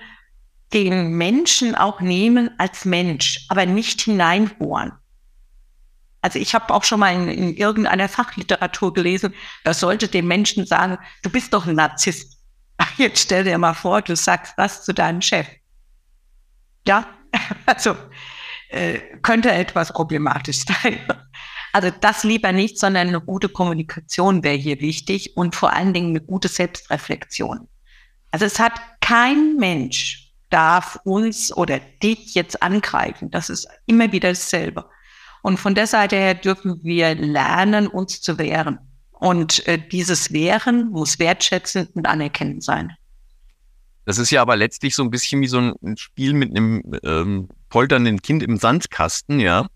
den 0.72 1.14
Menschen 1.14 1.74
auch 1.74 2.00
nehmen 2.00 2.50
als 2.58 2.84
Mensch, 2.84 3.44
aber 3.48 3.66
nicht 3.66 4.02
hineinbohren. 4.02 4.92
Also 6.22 6.38
ich 6.38 6.54
habe 6.54 6.72
auch 6.72 6.84
schon 6.84 7.00
mal 7.00 7.12
in, 7.14 7.28
in, 7.28 7.56
irgendeiner 7.56 8.08
Fachliteratur 8.08 8.94
gelesen, 8.94 9.34
da 9.64 9.74
sollte 9.74 10.08
dem 10.08 10.28
Menschen 10.28 10.66
sagen, 10.66 10.98
du 11.22 11.30
bist 11.30 11.52
doch 11.52 11.66
ein 11.66 11.74
Narzisst. 11.74 12.38
Jetzt 12.96 13.20
stell 13.20 13.44
dir 13.44 13.58
mal 13.58 13.74
vor, 13.74 14.02
du 14.02 14.16
sagst 14.16 14.54
das 14.56 14.84
zu 14.84 14.94
deinem 14.94 15.20
Chef. 15.20 15.46
Ja, 16.86 17.06
also 17.66 17.96
äh, 18.70 18.98
könnte 19.22 19.50
etwas 19.50 19.92
problematisch 19.92 20.64
sein. 20.64 21.00
Also 21.72 21.90
das 22.00 22.22
lieber 22.22 22.52
nicht, 22.52 22.78
sondern 22.78 23.08
eine 23.08 23.20
gute 23.20 23.48
Kommunikation 23.48 24.44
wäre 24.44 24.56
hier 24.56 24.80
wichtig 24.80 25.36
und 25.36 25.56
vor 25.56 25.72
allen 25.72 25.92
Dingen 25.92 26.10
eine 26.10 26.20
gute 26.20 26.48
Selbstreflexion. 26.48 27.68
Also 28.30 28.44
es 28.46 28.58
hat 28.58 28.80
kein 29.00 29.56
Mensch 29.56 30.22
darf 30.52 30.98
uns 31.04 31.54
oder 31.56 31.80
dich 31.80 32.34
jetzt 32.34 32.62
angreifen. 32.62 33.30
Das 33.30 33.48
ist 33.48 33.66
immer 33.86 34.12
wieder 34.12 34.28
dasselbe. 34.28 34.84
Und 35.42 35.58
von 35.58 35.74
der 35.74 35.86
Seite 35.86 36.16
her 36.16 36.34
dürfen 36.34 36.82
wir 36.82 37.14
lernen, 37.14 37.88
uns 37.88 38.20
zu 38.22 38.38
wehren. 38.38 38.78
Und 39.10 39.66
äh, 39.66 39.78
dieses 39.78 40.32
Wehren 40.32 40.90
muss 40.90 41.18
wertschätzend 41.18 41.94
und 41.94 42.06
anerkennend 42.06 42.64
sein. 42.64 42.92
Das 44.04 44.18
ist 44.18 44.30
ja 44.30 44.42
aber 44.42 44.56
letztlich 44.56 44.96
so 44.96 45.02
ein 45.02 45.10
bisschen 45.10 45.40
wie 45.42 45.46
so 45.46 45.58
ein 45.58 45.96
Spiel 45.96 46.32
mit 46.32 46.50
einem 46.50 46.82
ähm, 47.04 47.48
polternden 47.68 48.20
Kind 48.20 48.42
im 48.42 48.56
Sandkasten, 48.56 49.38
ja. 49.38 49.68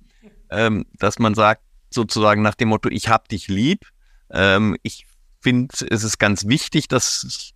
Ähm, 0.51 0.87
dass 0.99 1.19
man 1.19 1.35
sagt, 1.35 1.63
sozusagen 1.91 2.43
nach 2.43 2.55
dem 2.55 2.69
Motto, 2.69 2.89
ich 2.89 3.09
hab 3.09 3.29
dich 3.29 3.49
lieb. 3.49 3.87
Ähm, 4.31 4.77
ich 4.83 5.07
finde, 5.41 5.75
es 5.91 6.03
ist 6.03 6.19
ganz 6.19 6.47
wichtig, 6.47 6.89
dass 6.89 7.53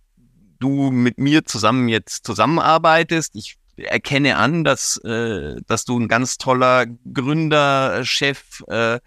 du 0.59 0.91
mit 0.91 1.17
mir 1.17 1.45
zusammen 1.45 1.89
jetzt 1.89 2.25
zusammenarbeitest. 2.25 3.35
Ich 3.35 3.57
erkenne 3.83 4.37
an, 4.37 4.63
dass, 4.63 4.97
äh, 5.03 5.55
dass 5.67 5.85
du 5.85 5.99
ein 5.99 6.07
ganz 6.07 6.37
toller 6.37 6.85
Gründer, 7.13 8.03
Chef, 8.05 8.63
äh, 8.67 8.99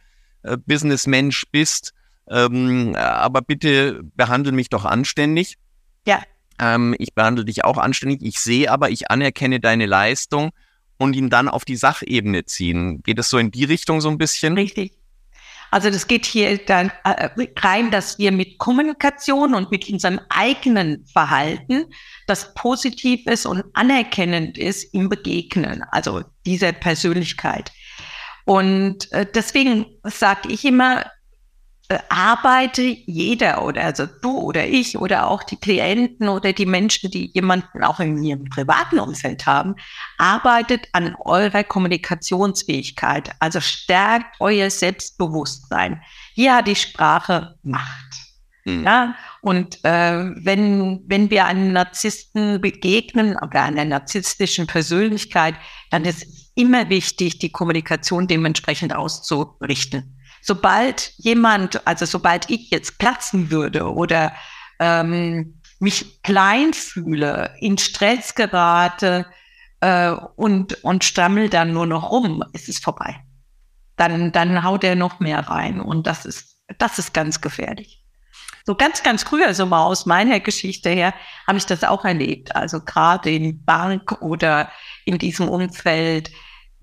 äh, 0.42 0.56
Businessmensch 0.66 1.44
bist. 1.50 1.92
Ähm, 2.28 2.94
aber 2.96 3.42
bitte 3.42 4.02
behandle 4.14 4.52
mich 4.52 4.68
doch 4.68 4.84
anständig. 4.84 5.56
Ja. 6.06 6.22
Ähm, 6.58 6.94
ich 6.98 7.14
behandle 7.14 7.44
dich 7.44 7.64
auch 7.64 7.78
anständig. 7.78 8.22
Ich 8.22 8.38
sehe 8.38 8.70
aber, 8.70 8.90
ich 8.90 9.10
anerkenne 9.10 9.60
deine 9.60 9.86
Leistung 9.86 10.50
und 10.98 11.16
ihn 11.16 11.30
dann 11.30 11.48
auf 11.48 11.64
die 11.64 11.76
Sachebene 11.76 12.44
ziehen. 12.44 13.02
Geht 13.02 13.18
es 13.18 13.28
so 13.28 13.38
in 13.38 13.50
die 13.50 13.64
Richtung 13.64 14.00
so 14.00 14.08
ein 14.08 14.18
bisschen? 14.18 14.54
Richtig. 14.54 14.92
Also 15.74 15.90
das 15.90 16.06
geht 16.06 16.24
hier 16.24 16.56
dann 16.58 16.92
äh, 17.02 17.30
rein, 17.58 17.90
dass 17.90 18.16
wir 18.16 18.30
mit 18.30 18.58
Kommunikation 18.58 19.56
und 19.56 19.72
mit 19.72 19.90
unserem 19.90 20.20
eigenen 20.28 21.04
Verhalten, 21.12 21.86
das 22.28 22.54
positiv 22.54 23.26
ist 23.26 23.44
und 23.44 23.64
anerkennend 23.72 24.56
ist, 24.56 24.94
im 24.94 25.08
Begegnen, 25.08 25.82
also 25.90 26.22
dieser 26.46 26.70
Persönlichkeit. 26.70 27.72
Und 28.44 29.10
äh, 29.10 29.26
deswegen 29.34 29.86
sage 30.04 30.52
ich 30.52 30.64
immer, 30.64 31.06
arbeite 32.08 32.82
jeder 32.82 33.62
oder 33.62 33.84
also 33.84 34.06
du 34.06 34.38
oder 34.38 34.66
ich 34.66 34.96
oder 34.96 35.28
auch 35.28 35.42
die 35.42 35.56
Klienten 35.56 36.28
oder 36.28 36.52
die 36.52 36.66
Menschen, 36.66 37.10
die 37.10 37.30
jemanden 37.34 37.84
auch 37.84 38.00
in 38.00 38.22
ihrem 38.22 38.44
privaten 38.44 38.98
Umfeld 38.98 39.44
haben, 39.44 39.74
arbeitet 40.16 40.88
an 40.92 41.14
eurer 41.24 41.62
Kommunikationsfähigkeit. 41.62 43.30
Also 43.38 43.60
stärkt 43.60 44.36
euer 44.40 44.70
Selbstbewusstsein. 44.70 46.00
Hier 46.34 46.56
hat 46.56 46.68
die 46.68 46.76
Sprache 46.76 47.56
Macht. 47.62 48.14
Mhm. 48.64 48.84
Ja, 48.84 49.14
und 49.42 49.84
äh, 49.84 50.30
wenn, 50.36 51.02
wenn 51.06 51.28
wir 51.28 51.44
einem 51.44 51.72
Narzissten 51.72 52.62
begegnen 52.62 53.36
oder 53.36 53.62
einer 53.62 53.84
narzisstischen 53.84 54.66
Persönlichkeit, 54.66 55.54
dann 55.90 56.06
ist 56.06 56.22
es 56.22 56.50
immer 56.54 56.88
wichtig, 56.88 57.40
die 57.40 57.52
Kommunikation 57.52 58.26
dementsprechend 58.26 58.94
auszurichten 58.94 60.16
sobald 60.44 61.14
jemand, 61.16 61.86
also 61.86 62.04
sobald 62.04 62.50
ich 62.50 62.70
jetzt 62.70 62.98
platzen 62.98 63.50
würde 63.50 63.90
oder 63.90 64.34
ähm, 64.78 65.60
mich 65.80 66.22
klein 66.22 66.74
fühle, 66.74 67.54
in 67.60 67.78
Stress 67.78 68.34
gerate 68.34 69.26
äh, 69.80 70.10
und, 70.36 70.84
und 70.84 71.02
stammel 71.02 71.48
dann 71.48 71.72
nur 71.72 71.86
noch 71.86 72.10
rum, 72.10 72.44
ist 72.52 72.68
es 72.68 72.78
vorbei. 72.78 73.24
Dann, 73.96 74.32
dann 74.32 74.62
haut 74.62 74.84
er 74.84 74.96
noch 74.96 75.18
mehr 75.18 75.40
rein 75.48 75.80
und 75.80 76.06
das 76.06 76.26
ist, 76.26 76.58
das 76.78 76.98
ist 76.98 77.14
ganz 77.14 77.40
gefährlich. 77.40 78.04
So 78.66 78.74
ganz, 78.74 79.02
ganz 79.02 79.22
früher, 79.22 79.54
so 79.54 79.64
mal 79.64 79.84
aus 79.84 80.04
meiner 80.04 80.40
Geschichte 80.40 80.90
her, 80.90 81.14
habe 81.46 81.58
ich 81.58 81.66
das 81.66 81.84
auch 81.84 82.04
erlebt. 82.04 82.54
Also 82.54 82.80
gerade 82.80 83.30
in 83.30 83.64
Bank 83.64 84.20
oder 84.20 84.70
in 85.06 85.16
diesem 85.18 85.48
Umfeld 85.48 86.30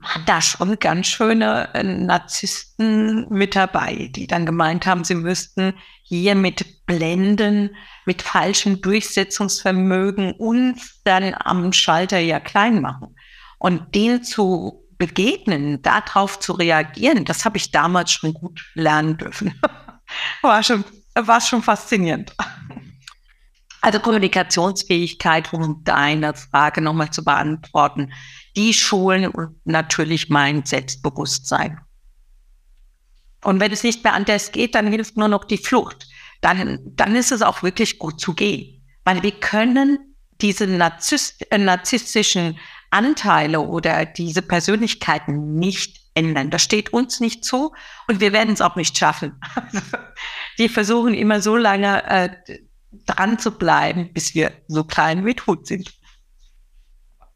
waren 0.02 0.26
da 0.26 0.42
schon 0.42 0.80
ganz 0.80 1.08
schöne 1.08 1.74
äh, 1.74 1.84
Narzissten 1.84 3.28
mit 3.30 3.56
dabei, 3.56 4.10
die 4.16 4.28
dann 4.28 4.46
gemeint 4.46 4.86
haben, 4.86 5.04
sie 5.04 5.16
müssten 5.16 5.74
hier 6.04 6.36
mit 6.36 6.86
Blenden, 6.86 7.76
mit 8.06 8.22
falschem 8.22 8.82
Durchsetzungsvermögen 8.82 10.34
uns 10.34 11.02
dann 11.04 11.36
am 11.40 11.72
Schalter 11.72 12.20
ja 12.20 12.40
klein 12.40 12.82
machen. 12.82 13.16
Und 13.60 13.94
denen 13.96 14.24
zu 14.24 14.88
begegnen, 14.98 15.82
darauf 15.82 16.40
zu 16.40 16.54
reagieren, 16.54 17.26
das 17.26 17.46
habe 17.46 17.58
ich 17.58 17.72
damals 17.72 18.12
schon 18.12 18.34
gut 18.34 18.70
lernen 18.74 19.18
dürfen. 19.18 19.60
war 20.42 20.64
schon, 20.64 20.84
war 21.16 21.42
schon 21.42 21.64
faszinierend. 21.64 22.36
Also 23.82 24.00
Kommunikationsfähigkeit, 24.00 25.52
um 25.54 25.84
deine 25.84 26.36
Frage 26.36 26.82
nochmal 26.82 27.10
zu 27.10 27.24
beantworten, 27.24 28.14
die 28.56 28.74
schulen 28.74 29.28
und 29.28 29.56
natürlich 29.66 30.30
mein 30.30 30.66
Selbstbewusstsein. 30.66 31.80
Und 33.44 33.60
wenn 33.60 33.72
es 33.72 33.84
nicht 33.84 34.04
mehr 34.04 34.14
anders 34.14 34.52
geht, 34.52 34.76
dann 34.76 34.88
hilft 34.88 35.18
nur 35.18 35.28
noch 35.28 35.46
die 35.46 35.58
Flucht. 35.58 36.08
Dann, 36.42 36.80
dann 36.96 37.16
ist 37.16 37.32
es 37.32 37.42
auch 37.42 37.64
wirklich 37.64 37.98
gut 37.98 38.20
zu 38.20 38.34
gehen. 38.34 38.84
Weil 39.04 39.24
wir 39.24 39.32
können 39.32 40.16
diese 40.42 40.66
äh, 40.66 41.58
narzisstischen 41.58 42.60
Anteile 42.90 43.62
oder 43.62 44.06
diese 44.06 44.42
Persönlichkeiten 44.42 45.56
nicht 45.56 46.02
ändern. 46.14 46.50
Das 46.50 46.62
steht 46.62 46.94
uns 46.94 47.20
nicht 47.20 47.46
zu 47.46 47.74
und 48.08 48.20
wir 48.20 48.34
werden 48.34 48.54
es 48.54 48.62
auch 48.62 48.76
nicht 48.76 48.98
schaffen. 48.98 49.40
die 50.58 50.68
versuchen 50.68 51.14
immer 51.14 51.42
so 51.42 51.56
lange 51.56 52.04
äh, 52.04 52.30
dran 53.06 53.40
zu 53.40 53.52
bleiben, 53.52 54.12
bis 54.14 54.36
wir 54.36 54.52
so 54.68 54.84
klein 54.84 55.26
wie 55.26 55.36
tot 55.36 55.68
sind 55.68 56.01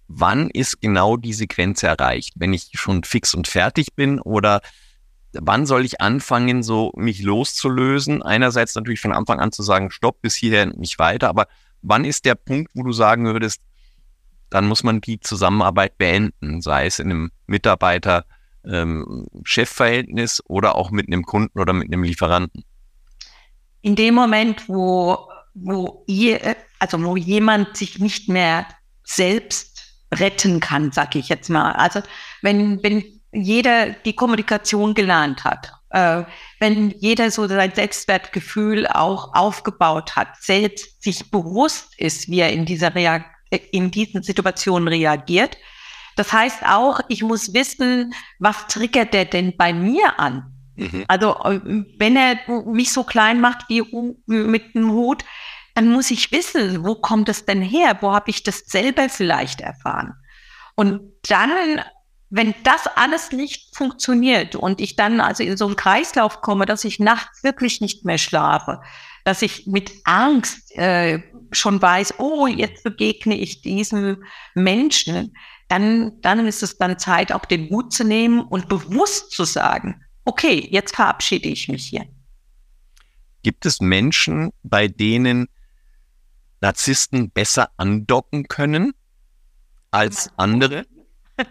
wann 0.07 0.49
ist 0.49 0.81
genau 0.81 1.17
diese 1.17 1.47
Grenze 1.47 1.87
erreicht? 1.87 2.33
Wenn 2.35 2.53
ich 2.53 2.69
schon 2.73 3.03
fix 3.03 3.33
und 3.33 3.47
fertig 3.47 3.95
bin 3.95 4.19
oder 4.19 4.61
wann 5.33 5.65
soll 5.65 5.85
ich 5.85 6.01
anfangen, 6.01 6.63
so 6.63 6.91
mich 6.95 7.21
loszulösen? 7.21 8.23
Einerseits 8.23 8.75
natürlich 8.75 9.01
von 9.01 9.13
Anfang 9.13 9.39
an 9.39 9.51
zu 9.51 9.63
sagen, 9.63 9.91
stopp, 9.91 10.21
bis 10.21 10.35
hierher 10.35 10.67
nicht 10.67 10.99
weiter, 10.99 11.29
aber 11.29 11.47
wann 11.81 12.05
ist 12.05 12.25
der 12.25 12.35
Punkt, 12.35 12.71
wo 12.73 12.83
du 12.83 12.91
sagen 12.91 13.25
würdest, 13.25 13.61
dann 14.49 14.67
muss 14.67 14.83
man 14.83 15.01
die 15.01 15.19
Zusammenarbeit 15.19 15.97
beenden, 15.97 16.61
sei 16.61 16.85
es 16.85 16.99
in 16.99 17.09
einem 17.09 17.31
Mitarbeiter, 17.47 18.25
ähm, 18.65 19.27
oder 20.47 20.75
auch 20.75 20.91
mit 20.91 21.07
einem 21.07 21.23
Kunden 21.23 21.59
oder 21.59 21.73
mit 21.73 21.87
einem 21.87 22.03
Lieferanten? 22.03 22.63
In 23.81 23.95
dem 23.95 24.15
Moment, 24.15 24.67
wo, 24.67 25.29
wo 25.53 26.03
ihr, 26.07 26.55
also 26.79 27.03
wo 27.03 27.15
jemand 27.15 27.77
sich 27.77 27.99
nicht 27.99 28.29
mehr 28.29 28.65
selbst 29.03 29.74
retten 30.13 30.59
kann, 30.59 30.91
sag 30.91 31.15
ich 31.15 31.29
jetzt 31.29 31.49
mal. 31.49 31.71
Also 31.73 32.01
wenn, 32.41 32.81
wenn 32.83 33.03
jeder 33.31 33.91
die 33.91 34.15
Kommunikation 34.15 34.93
gelernt 34.93 35.43
hat, 35.43 35.71
äh, 35.89 36.23
wenn 36.59 36.91
jeder 36.91 37.31
so 37.31 37.47
sein 37.47 37.73
Selbstwertgefühl 37.73 38.87
auch 38.87 39.33
aufgebaut 39.33 40.15
hat, 40.15 40.29
selbst 40.39 41.01
sich 41.03 41.29
bewusst 41.31 41.93
ist, 41.97 42.29
wie 42.29 42.39
er 42.39 42.51
in 42.51 42.65
dieser 42.65 42.93
Reak 42.95 43.25
in 43.71 43.91
diesen 43.91 44.21
Situationen 44.23 44.87
reagiert. 44.87 45.57
Das 46.15 46.33
heißt 46.33 46.65
auch, 46.65 46.99
ich 47.07 47.23
muss 47.23 47.53
wissen, 47.53 48.13
was 48.39 48.67
triggert 48.67 49.13
der 49.13 49.25
denn 49.25 49.55
bei 49.55 49.71
mir 49.71 50.19
an? 50.19 50.51
Mhm. 50.75 51.05
Also 51.07 51.37
äh, 51.43 51.61
wenn 51.97 52.15
er 52.17 52.37
mich 52.65 52.91
so 52.91 53.03
klein 53.03 53.39
macht 53.39 53.69
wie 53.69 53.83
mit 54.25 54.75
einem 54.75 54.91
Hut, 54.91 55.23
dann 55.75 55.89
muss 55.89 56.09
ich 56.09 56.31
wissen, 56.31 56.83
wo 56.83 56.95
kommt 56.95 57.29
es 57.29 57.45
denn 57.45 57.61
her? 57.61 57.97
Wo 58.01 58.11
habe 58.13 58.29
ich 58.31 58.43
das 58.43 58.59
selber 58.65 59.09
vielleicht 59.09 59.61
erfahren? 59.61 60.13
Und 60.75 61.01
dann 61.29 61.81
wenn 62.29 62.53
das 62.63 62.87
alles 62.87 63.31
nicht 63.31 63.75
funktioniert 63.75 64.55
und 64.55 64.81
ich 64.81 64.95
dann 64.95 65.21
also 65.21 65.43
in 65.43 65.57
so 65.57 65.67
einen 65.67 65.75
Kreislauf 65.75 66.41
komme, 66.41 66.65
dass 66.65 66.83
ich 66.83 66.99
nachts 66.99 67.43
wirklich 67.43 67.81
nicht 67.81 68.03
mehr 68.03 68.17
schlafe, 68.17 68.81
dass 69.23 69.41
ich 69.41 69.67
mit 69.67 69.91
Angst 70.03 70.75
äh, 70.75 71.21
schon 71.51 71.81
weiß, 71.81 72.15
oh, 72.17 72.47
jetzt 72.47 72.83
begegne 72.83 73.37
ich 73.37 73.61
diesem 73.61 74.23
Menschen, 74.53 75.35
dann, 75.67 76.19
dann 76.21 76.45
ist 76.45 76.61
es 76.61 76.77
dann 76.77 76.99
Zeit, 76.99 77.31
auch 77.31 77.45
den 77.45 77.69
Mut 77.69 77.93
zu 77.93 78.03
nehmen 78.03 78.41
und 78.41 78.69
bewusst 78.69 79.31
zu 79.31 79.45
sagen, 79.45 80.03
okay, 80.25 80.67
jetzt 80.71 80.95
verabschiede 80.95 81.47
ich 81.47 81.69
mich 81.69 81.85
hier. 81.85 82.05
Gibt 83.43 83.65
es 83.65 83.79
Menschen, 83.79 84.51
bei 84.63 84.87
denen 84.87 85.47
Narzissten 86.65 87.29
besser 87.29 87.69
andocken 87.77 88.47
können 88.47 88.93
als 89.91 90.31
andere? 90.37 90.85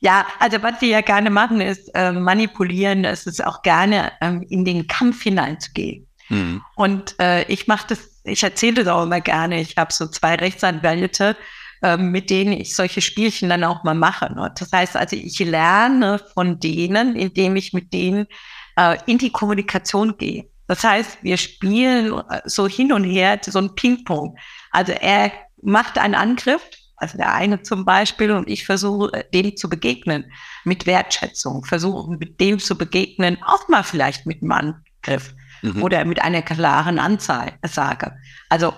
Ja, 0.00 0.26
also 0.38 0.62
was 0.62 0.80
wir 0.80 0.90
ja 0.90 1.00
gerne 1.00 1.28
machen, 1.28 1.60
ist 1.60 1.90
äh, 1.92 2.12
manipulieren. 2.12 3.04
Es 3.04 3.26
ist 3.26 3.44
auch 3.44 3.62
gerne 3.62 4.12
ähm, 4.20 4.46
in 4.48 4.64
den 4.64 4.86
Kampf 4.86 5.24
hineinzugehen. 5.24 6.06
Mhm. 6.28 6.62
Und 6.76 7.16
äh, 7.18 7.42
ich 7.48 7.66
mache 7.66 7.88
das, 7.88 8.20
ich 8.22 8.44
erzähle 8.44 8.84
das 8.84 8.86
auch 8.86 9.02
immer 9.02 9.20
gerne. 9.20 9.60
Ich 9.60 9.76
habe 9.76 9.92
so 9.92 10.06
zwei 10.06 10.36
Rechtsanwälte, 10.36 11.36
äh, 11.82 11.96
mit 11.96 12.30
denen 12.30 12.52
ich 12.52 12.76
solche 12.76 13.00
Spielchen 13.00 13.48
dann 13.48 13.64
auch 13.64 13.82
mal 13.82 13.96
mache. 13.96 14.32
Ne? 14.32 14.52
Das 14.56 14.70
heißt 14.70 14.96
also, 14.96 15.16
ich 15.16 15.40
lerne 15.40 16.20
von 16.32 16.60
denen, 16.60 17.16
indem 17.16 17.56
ich 17.56 17.72
mit 17.72 17.92
denen 17.92 18.28
äh, 18.76 18.98
in 19.06 19.18
die 19.18 19.32
Kommunikation 19.32 20.16
gehe. 20.16 20.48
Das 20.68 20.84
heißt, 20.84 21.18
wir 21.22 21.36
spielen 21.36 22.12
äh, 22.30 22.42
so 22.44 22.68
hin 22.68 22.92
und 22.92 23.04
her, 23.04 23.40
so 23.44 23.58
ein 23.58 23.74
Ping-Pong. 23.74 24.38
Also 24.70 24.92
er 24.92 25.32
macht 25.62 25.98
einen 25.98 26.14
Angriff, 26.14 26.62
also 26.96 27.16
der 27.16 27.34
eine 27.34 27.62
zum 27.62 27.84
Beispiel, 27.84 28.30
und 28.30 28.48
ich 28.48 28.64
versuche 28.64 29.12
äh, 29.12 29.24
dem 29.32 29.56
zu 29.56 29.68
begegnen 29.68 30.30
mit 30.64 30.86
Wertschätzung, 30.86 31.64
versuche 31.64 32.12
mit 32.12 32.40
dem 32.40 32.58
zu 32.60 32.76
begegnen, 32.76 33.38
auch 33.44 33.66
mal 33.68 33.82
vielleicht 33.82 34.26
mit 34.26 34.42
einem 34.42 34.52
Angriff 34.52 35.34
mhm. 35.62 35.82
oder 35.82 36.04
mit 36.04 36.22
einer 36.22 36.42
klaren 36.42 36.98
Ansage. 36.98 38.16
Also 38.48 38.72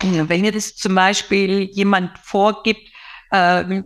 wenn 0.00 0.40
mir 0.40 0.52
das 0.52 0.76
zum 0.76 0.94
Beispiel 0.94 1.62
jemand 1.72 2.18
vorgibt, 2.18 2.88
äh, 3.30 3.82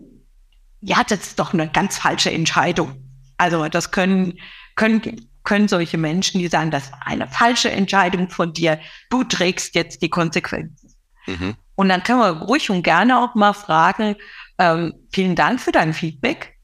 ja, 0.81 1.03
das 1.09 1.21
ist 1.21 1.39
doch 1.39 1.53
eine 1.53 1.69
ganz 1.69 1.99
falsche 1.99 2.31
Entscheidung. 2.31 3.03
Also 3.39 3.69
das 3.69 3.91
können, 3.91 4.39
können, 4.77 5.29
können 5.47 5.69
solche 5.69 5.97
Menschen, 5.97 6.41
die 6.41 6.49
sagen, 6.49 6.71
das 6.71 6.93
war 6.93 7.07
eine 7.07 7.27
falsche 7.27 7.71
Entscheidung 7.71 8.29
von 8.29 8.53
dir, 8.53 8.79
du 9.09 9.25
trägst 9.25 9.75
jetzt 9.75 10.03
die 10.03 10.11
Konsequenzen. 10.11 10.95
Mhm. 11.27 11.55
Und 11.75 11.89
dann 11.89 12.03
können 12.03 12.21
wir 12.21 12.43
ruhig 12.43 12.69
und 12.69 12.83
gerne 12.83 13.19
auch 13.19 13.35
mal 13.35 13.55
fragen, 13.55 14.17
ähm, 14.59 14.93
vielen 15.11 15.35
Dank 15.35 15.61
für 15.61 15.73
dein 15.73 15.95
Feedback. 15.95 16.55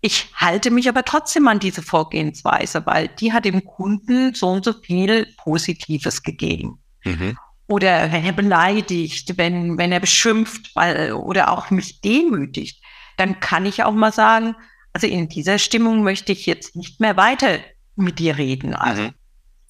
Ich 0.00 0.30
halte 0.34 0.70
mich 0.70 0.88
aber 0.88 1.04
trotzdem 1.04 1.46
an 1.46 1.58
diese 1.58 1.82
Vorgehensweise, 1.82 2.84
weil 2.86 3.08
die 3.08 3.32
hat 3.32 3.44
dem 3.44 3.64
Kunden 3.64 4.34
so 4.34 4.48
und 4.48 4.64
so 4.64 4.72
viel 4.72 5.26
Positives 5.36 6.22
gegeben. 6.22 6.82
Mhm. 7.04 7.36
Oder 7.66 8.10
wenn 8.10 8.24
er 8.24 8.32
beleidigt, 8.32 9.36
wenn, 9.36 9.78
wenn 9.78 9.92
er 9.92 10.00
beschimpft 10.00 10.74
weil, 10.74 11.12
oder 11.12 11.52
auch 11.52 11.70
mich 11.70 12.00
demütigt, 12.00 12.82
dann 13.16 13.38
kann 13.40 13.66
ich 13.66 13.84
auch 13.84 13.92
mal 13.92 14.12
sagen, 14.12 14.56
also 14.92 15.06
in 15.06 15.28
dieser 15.28 15.58
Stimmung 15.58 16.02
möchte 16.02 16.32
ich 16.32 16.46
jetzt 16.46 16.74
nicht 16.74 17.00
mehr 17.00 17.16
weiter 17.16 17.58
mit 17.96 18.18
dir 18.18 18.38
reden. 18.38 18.74
Also 18.74 19.02
mhm. 19.02 19.14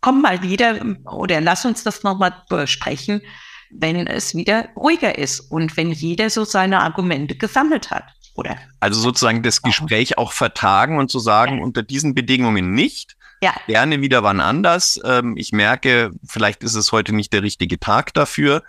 komm 0.00 0.22
mal 0.22 0.42
wieder 0.42 0.80
oder 1.04 1.40
lass 1.40 1.64
uns 1.64 1.82
das 1.82 2.02
nochmal 2.02 2.34
besprechen 2.48 3.22
wenn 3.70 4.06
es 4.06 4.34
wieder 4.34 4.68
ruhiger 4.76 5.16
ist 5.16 5.40
und 5.40 5.76
wenn 5.76 5.92
jeder 5.92 6.28
so 6.28 6.44
seine 6.44 6.80
Argumente 6.80 7.36
gesammelt 7.36 7.90
hat. 7.90 8.04
Oder? 8.34 8.56
Also 8.80 9.00
sozusagen 9.00 9.42
das 9.42 9.62
Gespräch 9.62 10.18
auch 10.18 10.32
vertagen 10.32 10.98
und 10.98 11.10
zu 11.10 11.18
sagen, 11.18 11.58
ja. 11.58 11.62
unter 11.62 11.82
diesen 11.82 12.14
Bedingungen 12.14 12.72
nicht. 12.72 13.16
Ja. 13.42 13.54
Gerne 13.66 14.00
wieder 14.00 14.22
wann 14.22 14.40
anders. 14.40 15.00
Ähm, 15.04 15.36
ich 15.36 15.52
merke, 15.52 16.10
vielleicht 16.26 16.62
ist 16.62 16.74
es 16.74 16.92
heute 16.92 17.14
nicht 17.14 17.32
der 17.32 17.42
richtige 17.42 17.78
Tag 17.80 18.12
dafür, 18.12 18.62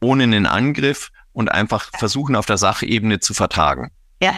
ohne 0.00 0.24
einen 0.24 0.46
Angriff 0.46 1.10
und 1.32 1.50
einfach 1.50 1.90
versuchen, 1.96 2.34
auf 2.34 2.46
der 2.46 2.58
Sachebene 2.58 3.20
zu 3.20 3.34
vertagen. 3.34 3.90
Ja. 4.20 4.34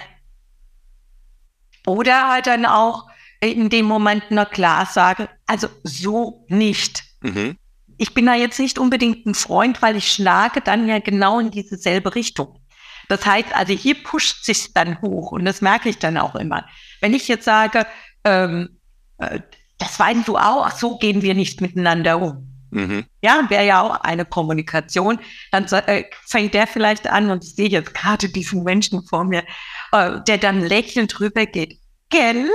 Oder 1.87 2.29
halt 2.29 2.47
dann 2.47 2.67
auch 2.67 3.07
in 3.53 3.69
dem 3.71 3.87
Moment 3.87 4.31
nur 4.31 4.47
klar 4.47 4.87
sagen, 4.87 5.29
also 5.47 5.69
so 5.83 6.45
nicht. 6.49 7.03
Mhm 7.21 7.57
ich 7.97 8.15
bin 8.15 8.27
da 8.27 8.35
jetzt 8.35 8.59
nicht 8.59 8.79
unbedingt 8.79 9.27
ein 9.27 9.35
Freund, 9.35 9.83
weil 9.83 9.97
ich 9.97 10.13
schlage 10.13 10.61
dann 10.61 10.89
ja 10.89 10.99
genau 10.99 11.39
in 11.39 11.51
diese 11.51 11.77
selbe 11.77 12.15
Richtung. 12.15 12.61
Das 13.09 13.27
heißt, 13.27 13.55
also 13.55 13.73
hier 13.73 14.03
pusht 14.03 14.45
sich 14.45 14.73
dann 14.73 15.01
hoch 15.03 15.33
und 15.33 15.45
das 15.45 15.61
merke 15.61 15.89
ich 15.89 15.99
dann 15.99 16.17
auch 16.17 16.35
immer. 16.35 16.67
Wenn 17.01 17.15
ich 17.15 17.29
jetzt 17.29 17.45
sage, 17.45 17.87
ähm, 18.25 18.81
äh, 19.19 19.41
das 19.79 19.99
weißt 19.99 20.27
du 20.27 20.37
auch, 20.37 20.71
so 20.71 20.99
gehen 20.99 21.23
wir 21.23 21.35
nicht 21.35 21.61
miteinander 21.61 22.21
um. 22.21 22.51
Mhm. 22.71 23.05
Ja, 23.23 23.45
wäre 23.49 23.67
ja 23.67 23.83
auch 23.83 24.01
eine 24.01 24.25
Kommunikation. 24.25 25.19
Dann 25.53 25.65
äh, 25.67 26.05
fängt 26.27 26.55
der 26.55 26.67
vielleicht 26.67 27.07
an 27.07 27.31
und 27.31 27.45
ich 27.45 27.55
sehe 27.55 27.69
jetzt 27.69 27.95
gerade 27.95 28.29
diesen 28.29 28.65
Menschen 28.65 29.05
vor 29.07 29.25
mir, 29.25 29.45
äh, 29.93 30.21
der 30.27 30.39
dann 30.39 30.61
lächelnd 30.61 31.17
drüber 31.17 31.47
geht. 31.47 31.79
Gell? 32.11 32.51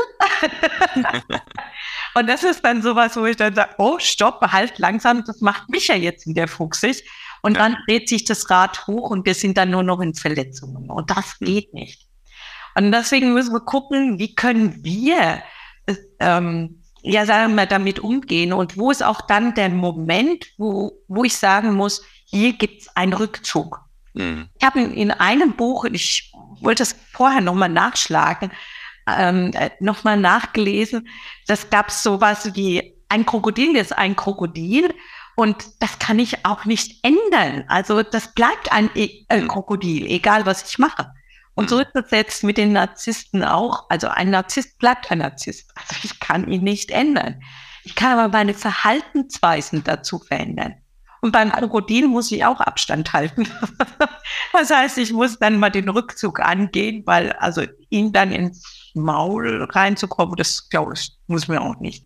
Und 2.15 2.27
das 2.27 2.43
ist 2.43 2.63
dann 2.63 2.81
sowas, 2.81 3.15
wo 3.15 3.25
ich 3.25 3.37
dann 3.37 3.53
sage, 3.53 3.75
oh, 3.77 3.97
stopp, 3.99 4.41
halt 4.41 4.79
langsam, 4.79 5.23
das 5.25 5.41
macht 5.41 5.69
mich 5.69 5.87
ja 5.87 5.95
jetzt 5.95 6.27
wieder 6.27 6.47
fuchsig. 6.47 7.03
Und 7.41 7.55
ja. 7.55 7.63
dann 7.63 7.77
dreht 7.85 8.09
sich 8.09 8.25
das 8.25 8.49
Rad 8.49 8.87
hoch 8.87 9.09
und 9.11 9.25
wir 9.25 9.33
sind 9.33 9.57
dann 9.57 9.71
nur 9.71 9.83
noch 9.83 10.01
in 10.01 10.13
Verletzungen. 10.13 10.89
Und 10.89 11.09
das 11.09 11.37
geht 11.39 11.73
nicht. 11.73 12.07
Und 12.75 12.91
deswegen 12.91 13.33
müssen 13.33 13.53
wir 13.53 13.61
gucken, 13.61 14.19
wie 14.19 14.35
können 14.35 14.83
wir, 14.83 15.41
ähm, 16.19 16.83
ja, 17.01 17.25
sagen 17.25 17.55
wir, 17.55 17.65
damit 17.65 17.99
umgehen 17.99 18.53
und 18.53 18.77
wo 18.77 18.91
ist 18.91 19.03
auch 19.03 19.21
dann 19.21 19.53
der 19.53 19.69
Moment, 19.69 20.47
wo, 20.57 20.91
wo 21.07 21.23
ich 21.23 21.37
sagen 21.37 21.73
muss, 21.73 22.03
hier 22.25 22.53
gibt 22.53 22.81
es 22.81 22.95
einen 22.95 23.13
Rückzug. 23.13 23.81
Mhm. 24.13 24.49
Ich 24.59 24.65
habe 24.65 24.81
in, 24.81 24.93
in 24.93 25.11
einem 25.11 25.53
Buch, 25.53 25.85
ich 25.85 26.31
wollte 26.61 26.83
es 26.83 26.95
vorher 27.11 27.41
nochmal 27.41 27.69
nachschlagen, 27.69 28.51
ähm, 29.07 29.51
äh, 29.53 29.71
nochmal 29.79 30.17
nachgelesen. 30.17 31.07
Das 31.47 31.69
gab 31.69 31.91
sowas 31.91 32.55
wie 32.55 32.95
ein 33.09 33.25
Krokodil 33.25 33.75
ist 33.75 33.97
ein 33.97 34.15
Krokodil 34.15 34.93
und 35.35 35.81
das 35.81 35.99
kann 35.99 36.19
ich 36.19 36.45
auch 36.45 36.65
nicht 36.65 37.03
ändern. 37.03 37.65
Also 37.67 38.03
das 38.03 38.33
bleibt 38.33 38.71
ein 38.71 38.89
e 38.95 39.25
äh, 39.29 39.41
Krokodil, 39.41 40.05
egal 40.05 40.45
was 40.45 40.69
ich 40.69 40.77
mache. 40.77 41.11
Und 41.55 41.69
so 41.69 41.79
ist 41.79 41.91
das 41.93 42.11
jetzt 42.11 42.43
mit 42.43 42.57
den 42.57 42.71
Narzissten 42.71 43.43
auch. 43.43 43.89
Also 43.89 44.07
ein 44.07 44.29
Narzisst 44.29 44.77
bleibt 44.79 45.11
ein 45.11 45.17
Narzisst. 45.17 45.71
Also 45.75 45.95
ich 46.03 46.19
kann 46.19 46.49
ihn 46.49 46.63
nicht 46.63 46.91
ändern. 46.91 47.41
Ich 47.83 47.95
kann 47.95 48.17
aber 48.17 48.31
meine 48.31 48.53
Verhaltensweisen 48.53 49.83
dazu 49.83 50.19
verändern. 50.19 50.75
Und 51.21 51.31
beim 51.31 51.51
Krokodil 51.51 52.07
muss 52.07 52.31
ich 52.31 52.45
auch 52.45 52.61
Abstand 52.61 53.11
halten. 53.13 53.47
das 54.53 54.69
heißt, 54.69 54.97
ich 54.97 55.11
muss 55.11 55.37
dann 55.39 55.59
mal 55.59 55.69
den 55.69 55.89
Rückzug 55.89 56.39
angehen, 56.39 57.03
weil 57.05 57.33
also 57.33 57.63
ihn 57.89 58.11
dann 58.11 58.31
ins 58.31 58.91
Maul 58.93 59.67
reinzukommen, 59.69 60.35
das 60.35 60.69
glaube 60.69 60.93
ich, 60.95 61.11
muss 61.27 61.47
mir 61.47 61.61
auch 61.61 61.79
nicht. 61.79 62.05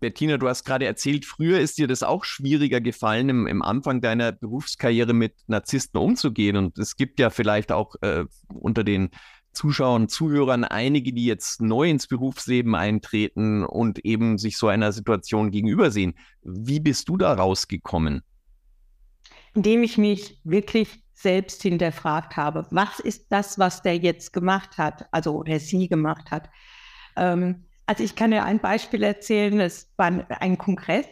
Bettina, 0.00 0.36
du 0.36 0.48
hast 0.48 0.64
gerade 0.64 0.86
erzählt, 0.86 1.24
früher 1.24 1.58
ist 1.58 1.78
dir 1.78 1.88
das 1.88 2.02
auch 2.02 2.24
schwieriger 2.24 2.80
gefallen, 2.80 3.28
im, 3.28 3.46
im 3.46 3.62
Anfang 3.62 4.00
deiner 4.00 4.32
Berufskarriere 4.32 5.12
mit 5.12 5.34
Narzissten 5.46 6.00
umzugehen. 6.00 6.56
Und 6.56 6.78
es 6.78 6.96
gibt 6.96 7.18
ja 7.18 7.30
vielleicht 7.30 7.72
auch 7.72 7.94
äh, 8.02 8.24
unter 8.48 8.84
den 8.84 9.10
Zuschauern 9.52 10.08
Zuhörern 10.08 10.64
einige, 10.64 11.12
die 11.12 11.24
jetzt 11.24 11.60
neu 11.60 11.90
ins 11.90 12.06
Berufsleben 12.06 12.74
eintreten 12.74 13.64
und 13.64 14.04
eben 14.04 14.38
sich 14.38 14.56
so 14.56 14.68
einer 14.68 14.92
Situation 14.92 15.50
gegenübersehen. 15.50 16.14
Wie 16.42 16.80
bist 16.80 17.08
du 17.08 17.16
da 17.16 17.34
rausgekommen? 17.34 18.22
Indem 19.54 19.82
ich 19.82 19.98
mich 19.98 20.40
wirklich 20.44 21.02
selbst 21.14 21.62
hinterfragt 21.62 22.36
habe, 22.36 22.66
was 22.70 23.00
ist 23.00 23.26
das, 23.30 23.58
was 23.58 23.82
der 23.82 23.96
jetzt 23.96 24.32
gemacht 24.32 24.78
hat, 24.78 25.06
also 25.10 25.34
oder 25.34 25.58
sie 25.58 25.88
gemacht 25.88 26.30
hat. 26.30 26.48
Ähm, 27.16 27.66
also 27.86 28.04
ich 28.04 28.14
kann 28.14 28.30
dir 28.30 28.44
ein 28.44 28.60
Beispiel 28.60 29.02
erzählen, 29.02 29.58
es 29.60 29.92
war 29.96 30.06
ein 30.28 30.58
Kongress 30.58 31.06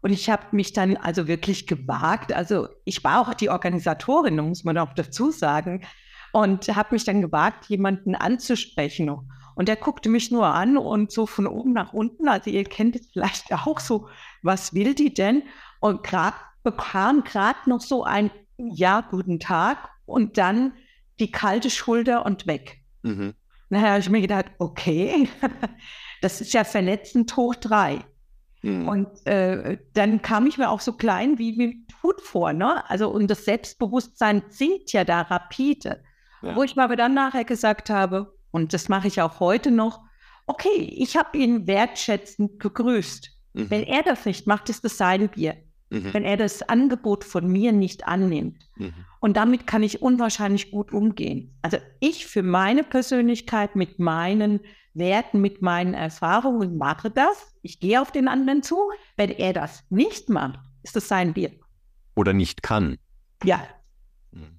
und 0.00 0.12
ich 0.12 0.28
habe 0.28 0.44
mich 0.52 0.72
dann 0.72 0.96
also 0.96 1.28
wirklich 1.28 1.66
gewagt, 1.66 2.32
also 2.32 2.68
ich 2.84 3.04
war 3.04 3.20
auch 3.20 3.34
die 3.34 3.48
Organisatorin, 3.48 4.36
muss 4.36 4.64
man 4.64 4.76
auch 4.76 4.92
dazu 4.94 5.30
sagen, 5.30 5.86
und 6.32 6.66
habe 6.74 6.94
mich 6.94 7.04
dann 7.04 7.22
gewagt, 7.22 7.66
jemanden 7.66 8.16
anzusprechen. 8.16 9.08
Und 9.54 9.68
der 9.68 9.76
guckte 9.76 10.08
mich 10.08 10.32
nur 10.32 10.46
an 10.46 10.76
und 10.76 11.12
so 11.12 11.26
von 11.26 11.46
oben 11.46 11.72
nach 11.72 11.92
unten, 11.92 12.28
also 12.28 12.50
ihr 12.50 12.64
kennt 12.64 12.96
es 12.96 13.06
vielleicht 13.12 13.52
auch 13.52 13.78
so, 13.78 14.08
was 14.42 14.74
will 14.74 14.94
die 14.94 15.14
denn? 15.14 15.44
Und 15.78 16.02
gerade 16.02 16.36
bekam 16.64 17.22
gerade 17.22 17.58
noch 17.66 17.80
so 17.80 18.02
ein 18.02 18.30
Ja, 18.56 19.02
guten 19.02 19.38
Tag 19.38 19.90
und 20.06 20.38
dann 20.38 20.72
die 21.20 21.30
kalte 21.30 21.70
Schulter 21.70 22.26
und 22.26 22.46
weg. 22.46 22.80
Mhm. 23.02 23.34
Naja, 23.68 23.90
habe 23.90 24.00
ich 24.00 24.10
mir 24.10 24.20
gedacht, 24.20 24.46
okay, 24.58 25.28
das 26.22 26.40
ist 26.40 26.52
ja 26.52 26.64
verletzend 26.64 27.36
hoch 27.36 27.54
drei. 27.54 28.00
Mhm. 28.62 28.88
Und 28.88 29.26
äh, 29.26 29.78
dann 29.92 30.22
kam 30.22 30.46
ich 30.46 30.58
mir 30.58 30.70
auch 30.70 30.80
so 30.80 30.94
klein 30.94 31.38
wie, 31.38 31.58
wie 31.58 31.86
Hut 32.02 32.20
vor, 32.20 32.52
ne? 32.52 32.88
Also, 32.88 33.10
und 33.10 33.30
das 33.30 33.44
Selbstbewusstsein 33.44 34.42
sinkt 34.48 34.92
ja 34.92 35.04
da 35.04 35.22
rapide. 35.22 36.02
Ja. 36.42 36.56
Wo 36.56 36.62
ich 36.62 36.76
mir 36.76 36.84
aber 36.84 36.96
dann 36.96 37.14
nachher 37.14 37.44
gesagt 37.44 37.90
habe, 37.90 38.34
und 38.50 38.72
das 38.72 38.88
mache 38.88 39.08
ich 39.08 39.20
auch 39.20 39.40
heute 39.40 39.70
noch, 39.70 40.00
okay, 40.46 40.94
ich 40.96 41.16
habe 41.16 41.36
ihn 41.38 41.66
wertschätzend 41.66 42.60
gegrüßt. 42.60 43.30
Mhm. 43.54 43.70
Wenn 43.70 43.82
er 43.82 44.02
das 44.02 44.24
nicht 44.24 44.46
macht, 44.46 44.68
ist 44.68 44.84
das 44.84 44.96
sein 44.96 45.28
Bier. 45.28 45.56
Mhm. 45.94 46.12
Wenn 46.14 46.24
er 46.24 46.36
das 46.36 46.62
Angebot 46.62 47.24
von 47.24 47.46
mir 47.50 47.72
nicht 47.72 48.06
annimmt. 48.06 48.68
Mhm. 48.76 48.92
Und 49.20 49.36
damit 49.36 49.66
kann 49.66 49.82
ich 49.82 50.02
unwahrscheinlich 50.02 50.70
gut 50.70 50.92
umgehen. 50.92 51.56
Also 51.62 51.78
ich 52.00 52.26
für 52.26 52.42
meine 52.42 52.82
Persönlichkeit 52.82 53.76
mit 53.76 53.98
meinen 53.98 54.60
Werten, 54.92 55.40
mit 55.40 55.62
meinen 55.62 55.94
Erfahrungen 55.94 56.76
mache 56.76 57.10
das. 57.10 57.54
Ich 57.62 57.80
gehe 57.80 58.00
auf 58.00 58.12
den 58.12 58.28
anderen 58.28 58.62
zu. 58.62 58.78
Wenn 59.16 59.30
er 59.30 59.52
das 59.52 59.84
nicht 59.90 60.28
macht, 60.28 60.60
ist 60.82 60.96
das 60.96 61.08
sein 61.08 61.32
Bier. 61.32 61.52
Oder 62.16 62.32
nicht 62.32 62.62
kann. 62.62 62.98
Ja. 63.42 63.66
Mhm. 64.30 64.58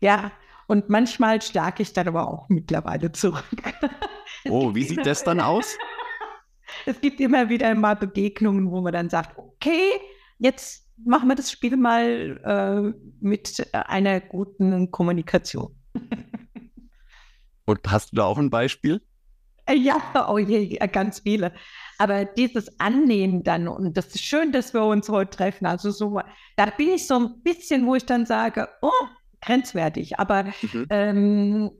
Ja. 0.00 0.32
Und 0.66 0.88
manchmal 0.88 1.42
schlage 1.42 1.82
ich 1.82 1.92
dann 1.92 2.08
aber 2.08 2.28
auch 2.28 2.48
mittlerweile 2.48 3.12
zurück. 3.12 3.44
Oh, 4.50 4.74
wie 4.74 4.82
sieht 4.82 5.06
das 5.06 5.24
dann 5.24 5.40
aus? 5.40 5.78
es 6.86 7.00
gibt 7.00 7.20
immer 7.20 7.48
wieder 7.48 7.74
mal 7.74 7.96
Begegnungen, 7.96 8.70
wo 8.70 8.82
man 8.82 8.92
dann 8.92 9.08
sagt, 9.08 9.38
okay, 9.38 9.88
jetzt 10.44 10.86
machen 11.04 11.28
wir 11.28 11.34
das 11.34 11.50
Spiel 11.50 11.76
mal 11.76 12.40
äh, 12.44 12.92
mit 13.20 13.66
einer 13.72 14.20
guten 14.20 14.90
Kommunikation. 14.90 15.74
Und 17.64 17.80
hast 17.88 18.12
du 18.12 18.16
da 18.16 18.24
auch 18.24 18.38
ein 18.38 18.50
Beispiel? 18.50 19.00
Ja, 19.72 20.28
oh 20.30 20.36
je, 20.36 20.76
ganz 20.92 21.20
viele. 21.20 21.54
Aber 21.96 22.26
dieses 22.26 22.78
Annehmen 22.78 23.42
dann, 23.42 23.66
und 23.66 23.96
das 23.96 24.08
ist 24.08 24.22
schön, 24.22 24.52
dass 24.52 24.74
wir 24.74 24.84
uns 24.84 25.08
heute 25.08 25.34
treffen. 25.34 25.64
Also 25.64 25.90
so, 25.90 26.20
da 26.56 26.66
bin 26.66 26.90
ich 26.90 27.06
so 27.06 27.14
ein 27.14 27.42
bisschen, 27.42 27.86
wo 27.86 27.94
ich 27.94 28.04
dann 28.04 28.26
sage, 28.26 28.68
oh, 28.82 28.90
grenzwertig. 29.40 30.18
Aber 30.18 30.44
mhm. 30.44 30.86
ähm, 30.90 31.70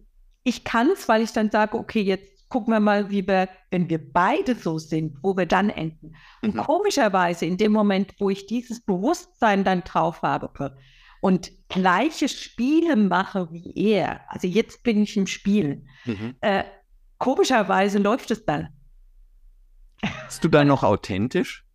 ich 0.44 0.64
kann 0.64 0.88
es, 0.92 1.07
weil 1.09 1.20
ich 1.20 1.33
dann 1.33 1.50
sage, 1.50 1.77
okay, 1.77 2.00
jetzt 2.00 2.34
gucken 2.55 2.73
wir 2.73 2.79
mal, 2.79 3.11
wie 3.11 3.27
wir, 3.27 3.49
wenn 3.73 3.90
wir 3.90 3.99
beide 4.12 4.55
so 4.55 4.79
sind, 4.79 5.19
wo 5.25 5.37
wir 5.37 5.45
dann 5.45 5.71
enden. 5.71 6.14
Und 6.40 6.55
mhm. 6.55 6.61
komischerweise, 6.61 7.47
in 7.47 7.57
dem 7.57 7.73
Moment, 7.73 8.14
wo 8.21 8.31
ich 8.31 8.47
dieses 8.47 8.81
Bewusstsein 8.81 9.64
dann 9.64 9.83
drauf 9.83 10.23
habe 10.23 10.77
und 11.21 11.51
gleiche 11.69 12.29
Spiele 12.29 12.95
mache 12.95 13.51
wie 13.51 13.73
er, 13.75 14.21
also 14.31 14.47
jetzt 14.47 14.85
bin 14.85 15.03
ich 15.03 15.17
im 15.17 15.27
Spielen, 15.27 15.88
mhm. 16.05 16.37
äh, 16.43 16.62
komischerweise 17.19 17.99
läuft 17.99 18.31
es 18.31 18.45
dann. 18.45 18.69
Bist 20.27 20.45
du 20.45 20.49
dann 20.49 20.69
noch 20.69 20.85
authentisch? 20.85 21.67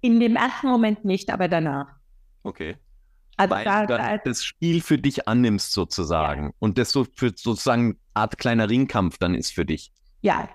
In 0.00 0.20
dem 0.20 0.36
ersten 0.36 0.68
Moment 0.68 1.04
nicht, 1.04 1.28
aber 1.28 1.48
danach. 1.48 1.88
Okay. 2.44 2.78
Also 3.36 3.54
da, 3.54 3.86
da, 3.86 4.18
das 4.18 4.44
Spiel 4.44 4.82
für 4.82 4.98
dich 4.98 5.26
annimmst 5.26 5.72
sozusagen 5.72 6.46
ja. 6.46 6.50
und 6.58 6.78
das 6.78 6.90
so 6.90 7.06
für 7.14 7.32
sozusagen 7.34 7.98
Art 8.14 8.38
kleiner 8.38 8.68
Ringkampf 8.68 9.18
dann 9.18 9.34
ist 9.34 9.52
für 9.52 9.64
dich. 9.64 9.92
Ja, 10.20 10.48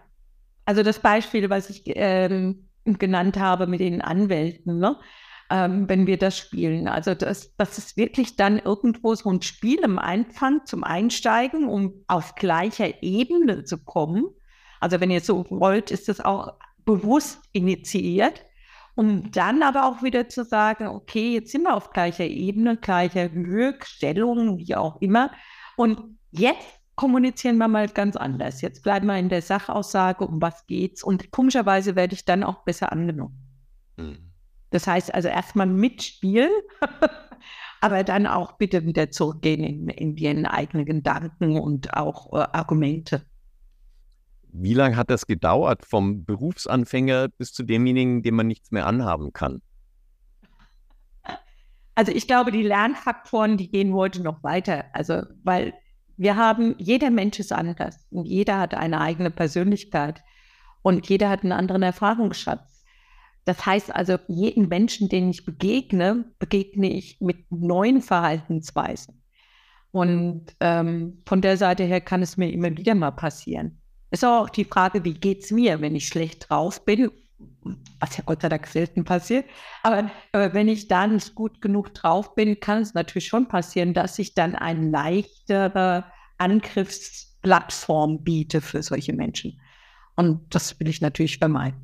also 0.66 0.84
das 0.84 1.00
Beispiel, 1.00 1.50
was 1.50 1.70
ich 1.70 1.84
ähm, 1.86 2.70
genannt 2.86 3.38
habe 3.38 3.68
mit 3.68 3.80
den 3.80 4.02
Anwälten, 4.02 4.80
ne? 4.80 4.98
ähm, 5.50 5.88
wenn 5.88 6.08
wir 6.08 6.18
das 6.18 6.38
spielen. 6.38 6.88
Also 6.88 7.14
das, 7.14 7.56
das 7.56 7.78
ist 7.78 7.98
wirklich 7.98 8.36
dann 8.36 8.60
irgendwo 8.60 9.16
so 9.16 9.30
ein 9.30 9.42
Spiel 9.42 9.80
im 9.80 10.00
Einfang 10.00 10.62
zum 10.66 10.84
Einsteigen, 10.84 11.68
um 11.68 12.04
auf 12.08 12.36
gleicher 12.36 13.02
Ebene 13.02 13.64
zu 13.64 13.78
kommen. 13.78 14.26
Also 14.80 15.00
wenn 15.00 15.12
ihr 15.12 15.22
so 15.22 15.46
wollt, 15.50 15.92
ist 15.92 16.10
das 16.10 16.20
auch 16.20 16.54
bewusst 16.86 17.42
initiiert 17.54 18.46
um 18.98 19.32
dann 19.32 19.62
aber 19.62 19.86
auch 19.86 20.02
wieder 20.02 20.28
zu 20.28 20.44
sagen, 20.44 20.88
okay, 20.88 21.36
jetzt 21.36 21.52
sind 21.52 21.62
wir 21.64 21.76
auf 21.76 21.92
gleicher 21.92 22.26
Ebene, 22.26 22.78
gleicher 22.78 23.32
Höhe, 23.32 23.78
Stellung, 23.84 24.58
wie 24.58 24.76
auch 24.76 25.00
immer. 25.02 25.32
Und 25.76 26.18
jetzt 26.32 26.80
kommunizieren 26.96 27.58
wir 27.60 27.68
mal 27.68 27.88
ganz 27.90 28.16
anders. 28.16 28.62
Jetzt 28.62 28.82
bleiben 28.82 29.06
wir 29.06 29.20
in 29.20 29.30
der 29.30 29.44
Sachaussage, 29.44 30.26
um 30.26 30.42
was 30.42 30.66
geht's. 30.66 31.04
Und 31.04 31.30
komischerweise 31.30 31.96
werde 31.96 32.16
ich 32.16 32.26
dann 32.26 32.44
auch 32.44 32.64
besser 32.64 32.92
angenommen. 32.92 33.38
Mhm. 33.98 34.32
Das 34.72 34.88
heißt 34.88 35.14
also 35.14 35.28
erstmal 35.28 35.68
mitspielen, 35.68 36.50
aber 37.82 38.04
dann 38.04 38.26
auch 38.26 38.54
bitte 38.54 38.84
wieder 38.84 39.12
zurückgehen 39.12 39.64
in, 39.64 39.90
in 39.90 40.18
ihren 40.18 40.48
eigenen 40.48 40.88
Gedanken 40.88 41.60
und 41.60 41.94
auch 41.94 42.34
äh, 42.34 42.48
Argumente. 42.52 43.22
Wie 44.60 44.74
lange 44.74 44.96
hat 44.96 45.12
das 45.12 45.28
gedauert 45.28 45.86
vom 45.86 46.26
Berufsanfänger 46.26 47.28
bis 47.28 47.54
zu 47.54 47.62
demjenigen, 47.62 48.24
dem 48.24 48.36
man 48.36 48.48
nichts 48.48 48.72
mehr 48.72 48.88
anhaben 48.88 49.32
kann? 49.32 49.62
Also 51.94 52.12
ich 52.12 52.28
glaube, 52.28 52.52
die 52.52 52.64
Lernfaktoren, 52.64 53.58
die 53.58 53.70
gehen 53.70 53.94
heute 53.94 54.22
noch 54.24 54.44
weiter. 54.44 54.86
Also, 54.94 55.22
weil 55.44 55.74
wir 56.16 56.36
haben, 56.36 56.74
jeder 56.80 57.12
Mensch 57.12 57.40
ist 57.40 57.54
anders 57.54 58.08
und 58.10 58.26
jeder 58.26 58.58
hat 58.60 58.74
eine 58.74 59.00
eigene 59.00 59.30
Persönlichkeit 59.30 60.24
und 60.82 61.08
jeder 61.08 61.30
hat 61.30 61.44
einen 61.44 61.52
anderen 61.52 61.84
Erfahrungsschatz. 61.84 62.84
Das 63.46 63.64
heißt 63.64 63.94
also, 63.94 64.18
jeden 64.28 64.70
Menschen, 64.70 65.08
den 65.08 65.30
ich 65.30 65.46
begegne, 65.46 66.26
begegne 66.40 66.90
ich 66.90 67.22
mit 67.22 67.52
neuen 67.52 68.02
Verhaltensweisen. 68.02 69.22
Und 69.92 70.56
ähm, 70.60 71.22
von 71.28 71.42
der 71.42 71.58
Seite 71.58 71.84
her 71.84 72.02
kann 72.02 72.24
es 72.24 72.38
mir 72.38 72.52
immer 72.52 72.76
wieder 72.76 72.96
mal 72.96 73.12
passieren. 73.12 73.82
Ist 74.12 74.24
auch 74.24 74.50
die 74.50 74.66
Frage, 74.66 75.04
wie 75.04 75.14
geht 75.14 75.44
es 75.44 75.52
mir, 75.52 75.82
wenn 75.82 75.96
ich 75.96 76.08
schlecht 76.08 76.50
drauf 76.50 76.86
bin, 76.86 77.12
was 78.00 78.18
ja 78.18 78.24
Gott 78.26 78.42
sei 78.42 78.50
Dank 78.50 78.68
selten 78.68 79.04
passiert. 79.04 79.46
Aber, 79.84 80.10
aber, 80.32 80.54
wenn 80.54 80.68
ich 80.68 80.88
da 80.88 81.08
nicht 81.08 81.36
gut 81.36 81.62
genug 81.62 81.94
drauf 81.94 82.36
bin, 82.36 82.60
kann 82.60 82.82
es 82.82 82.94
natürlich 82.94 83.28
schon 83.28 83.48
passieren, 83.48 83.94
dass 83.94 84.18
ich 84.20 84.34
dann 84.34 84.56
eine 84.56 84.90
leichtere 84.90 86.06
Angriffsplattform 86.38 88.24
biete 88.24 88.62
für 88.62 88.82
solche 88.82 89.14
Menschen. 89.14 89.60
Und 90.16 90.54
das 90.54 90.80
will 90.80 90.88
ich 90.88 91.02
natürlich 91.02 91.38
vermeiden. 91.38 91.80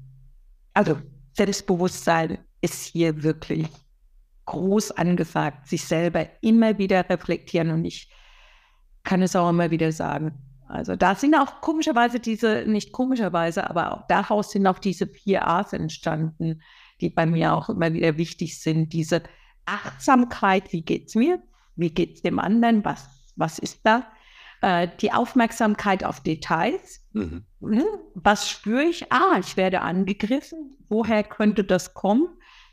Also 0.74 0.98
Selbstbewusstsein 1.34 2.40
ist 2.62 2.86
hier 2.86 3.24
wirklich 3.24 3.68
groß 4.46 4.92
angesagt, 4.92 5.68
sich 5.68 5.86
selber 5.86 6.28
immer 6.42 6.78
wieder 6.78 7.10
reflektieren 7.10 7.72
und 7.72 7.86
ich 7.86 8.12
kann 9.04 9.22
es 9.22 9.36
auch 9.36 9.50
immer 9.50 9.72
wieder 9.72 9.92
sagen, 9.92 10.34
also 10.68 10.96
da 10.96 11.16
sind 11.16 11.36
auch 11.36 11.62
komischerweise 11.62 12.20
diese, 12.20 12.66
nicht 12.68 12.92
komischerweise, 12.92 13.70
aber 13.70 13.94
auch 13.94 14.08
daraus 14.08 14.52
sind 14.52 14.66
auch 14.68 14.80
diese 14.80 15.08
vier 15.08 15.48
A's 15.48 15.74
entstanden, 15.74 16.62
die 17.02 17.10
bei 17.10 17.26
mir 17.26 17.54
auch 17.54 17.70
immer 17.70 17.94
wieder 17.94 18.18
wichtig 18.18 18.62
sind. 18.62 18.94
Diese 18.94 19.24
Achtsamkeit, 19.66 20.72
wie 20.72 20.82
geht 20.82 21.08
es 21.08 21.16
mir? 21.16 21.42
Wie 21.76 21.90
geht 21.90 22.16
es 22.16 22.22
dem 22.22 22.40
anderen? 22.40 22.84
Was, 22.86 23.08
was 23.36 23.60
ist 23.60 23.82
da? 23.84 24.08
Äh, 24.62 24.88
die 25.02 25.12
Aufmerksamkeit 25.12 26.04
auf 26.04 26.22
Details. 26.22 27.06
Mhm. 27.12 27.46
Hm, 27.62 27.84
was 28.14 28.50
spüre 28.50 28.84
ich? 28.84 29.12
Ah, 29.12 29.38
ich 29.40 29.58
werde 29.58 29.82
angegriffen. 29.82 30.78
Woher 30.88 31.24
könnte 31.24 31.64
das 31.64 31.94
kommen? 31.94 32.28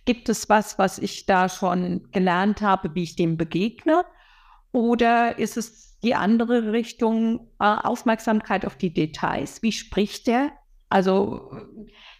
Gibt 0.04 0.28
es 0.28 0.48
was, 0.48 0.78
was 0.78 0.98
ich 0.98 1.26
da 1.26 1.48
schon 1.48 2.08
gelernt 2.12 2.62
habe, 2.62 2.94
wie 2.94 3.02
ich 3.02 3.16
dem 3.16 3.36
begegne? 3.36 4.04
Oder 4.72 5.38
ist 5.38 5.56
es 5.56 5.89
die 6.02 6.14
andere 6.14 6.72
Richtung, 6.72 7.48
äh, 7.58 7.64
Aufmerksamkeit 7.64 8.64
auf 8.64 8.76
die 8.76 8.92
Details. 8.92 9.62
Wie 9.62 9.72
spricht 9.72 10.26
der? 10.26 10.52
Also, 10.88 11.52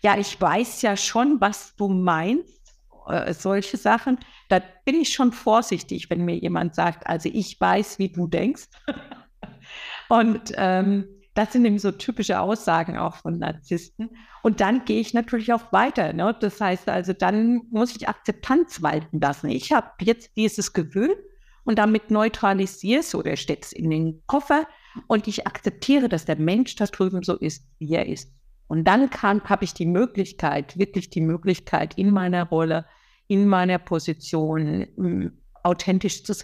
ja, 0.02 0.16
ich 0.18 0.40
weiß 0.40 0.82
ja 0.82 0.96
schon, 0.96 1.40
was 1.40 1.74
du 1.76 1.88
meinst, 1.88 2.60
äh, 3.08 3.32
solche 3.34 3.76
Sachen. 3.76 4.18
Da 4.48 4.60
bin 4.84 5.00
ich 5.00 5.12
schon 5.12 5.32
vorsichtig, 5.32 6.10
wenn 6.10 6.24
mir 6.24 6.36
jemand 6.36 6.74
sagt, 6.74 7.06
also 7.06 7.28
ich 7.32 7.60
weiß, 7.60 7.98
wie 7.98 8.10
du 8.10 8.26
denkst. 8.26 8.68
Und 10.08 10.52
ähm, 10.56 11.06
das 11.34 11.52
sind 11.52 11.64
eben 11.64 11.78
so 11.78 11.92
typische 11.92 12.40
Aussagen 12.40 12.98
auch 12.98 13.16
von 13.16 13.38
Narzissten. 13.38 14.10
Und 14.42 14.60
dann 14.60 14.84
gehe 14.84 15.00
ich 15.00 15.14
natürlich 15.14 15.52
auch 15.52 15.72
weiter. 15.72 16.12
Ne? 16.12 16.36
Das 16.38 16.60
heißt 16.60 16.88
also, 16.88 17.12
dann 17.12 17.62
muss 17.70 17.94
ich 17.96 18.08
Akzeptanz 18.08 18.82
walten 18.82 19.20
lassen. 19.20 19.48
Ich 19.48 19.72
habe 19.72 19.90
jetzt 20.00 20.36
dieses 20.36 20.72
Gefühl, 20.72 21.16
und 21.64 21.78
damit 21.78 22.10
neutralisierst 22.10 23.14
oder 23.14 23.36
steckst 23.36 23.72
in 23.72 23.90
den 23.90 24.22
Koffer 24.26 24.66
und 25.06 25.28
ich 25.28 25.46
akzeptiere, 25.46 26.08
dass 26.08 26.24
der 26.24 26.36
Mensch 26.36 26.74
da 26.76 26.86
drüben 26.86 27.22
so 27.22 27.36
ist, 27.36 27.64
wie 27.78 27.94
er 27.94 28.06
ist. 28.06 28.32
Und 28.66 28.84
dann 28.84 29.10
habe 29.10 29.64
ich 29.64 29.74
die 29.74 29.86
Möglichkeit, 29.86 30.78
wirklich 30.78 31.10
die 31.10 31.20
Möglichkeit 31.20 31.94
in 31.98 32.10
meiner 32.10 32.44
Rolle, 32.48 32.86
in 33.26 33.48
meiner 33.48 33.78
Position 33.78 34.86
ähm, 34.96 35.38
authentisch 35.62 36.24
zu, 36.24 36.34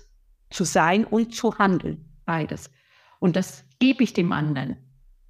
zu 0.50 0.64
sein 0.64 1.04
und 1.04 1.34
zu 1.34 1.56
handeln. 1.58 2.04
Beides. 2.24 2.70
Und 3.20 3.36
das 3.36 3.64
gebe 3.78 4.02
ich 4.02 4.12
dem 4.12 4.32
anderen. 4.32 4.76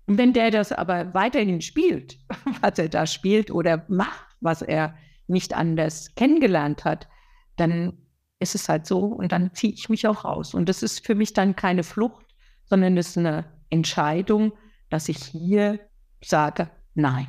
Und 0.07 0.18
wenn 0.18 0.33
der 0.33 0.51
das 0.51 0.72
aber 0.72 1.12
weiterhin 1.14 1.61
spielt, 1.61 2.18
was 2.61 2.79
er 2.79 2.88
da 2.88 3.07
spielt 3.07 3.51
oder 3.51 3.85
macht, 3.88 4.37
was 4.40 4.62
er 4.62 4.96
nicht 5.27 5.55
anders 5.55 6.14
kennengelernt 6.14 6.85
hat, 6.85 7.09
dann 7.57 8.05
ist 8.38 8.55
es 8.55 8.68
halt 8.68 8.87
so 8.87 9.01
und 9.01 9.33
dann 9.33 9.55
ziehe 9.55 9.72
ich 9.72 9.88
mich 9.88 10.07
auch 10.07 10.25
raus. 10.25 10.55
Und 10.55 10.68
das 10.68 10.83
ist 10.83 11.05
für 11.05 11.14
mich 11.14 11.33
dann 11.33 11.57
keine 11.57 11.83
Flucht, 11.83 12.27
sondern 12.64 12.96
es 12.96 13.11
ist 13.11 13.18
eine 13.18 13.44
Entscheidung, 13.70 14.53
dass 14.90 15.09
ich 15.09 15.18
hier 15.18 15.81
sage, 16.22 16.70
nein. 16.94 17.29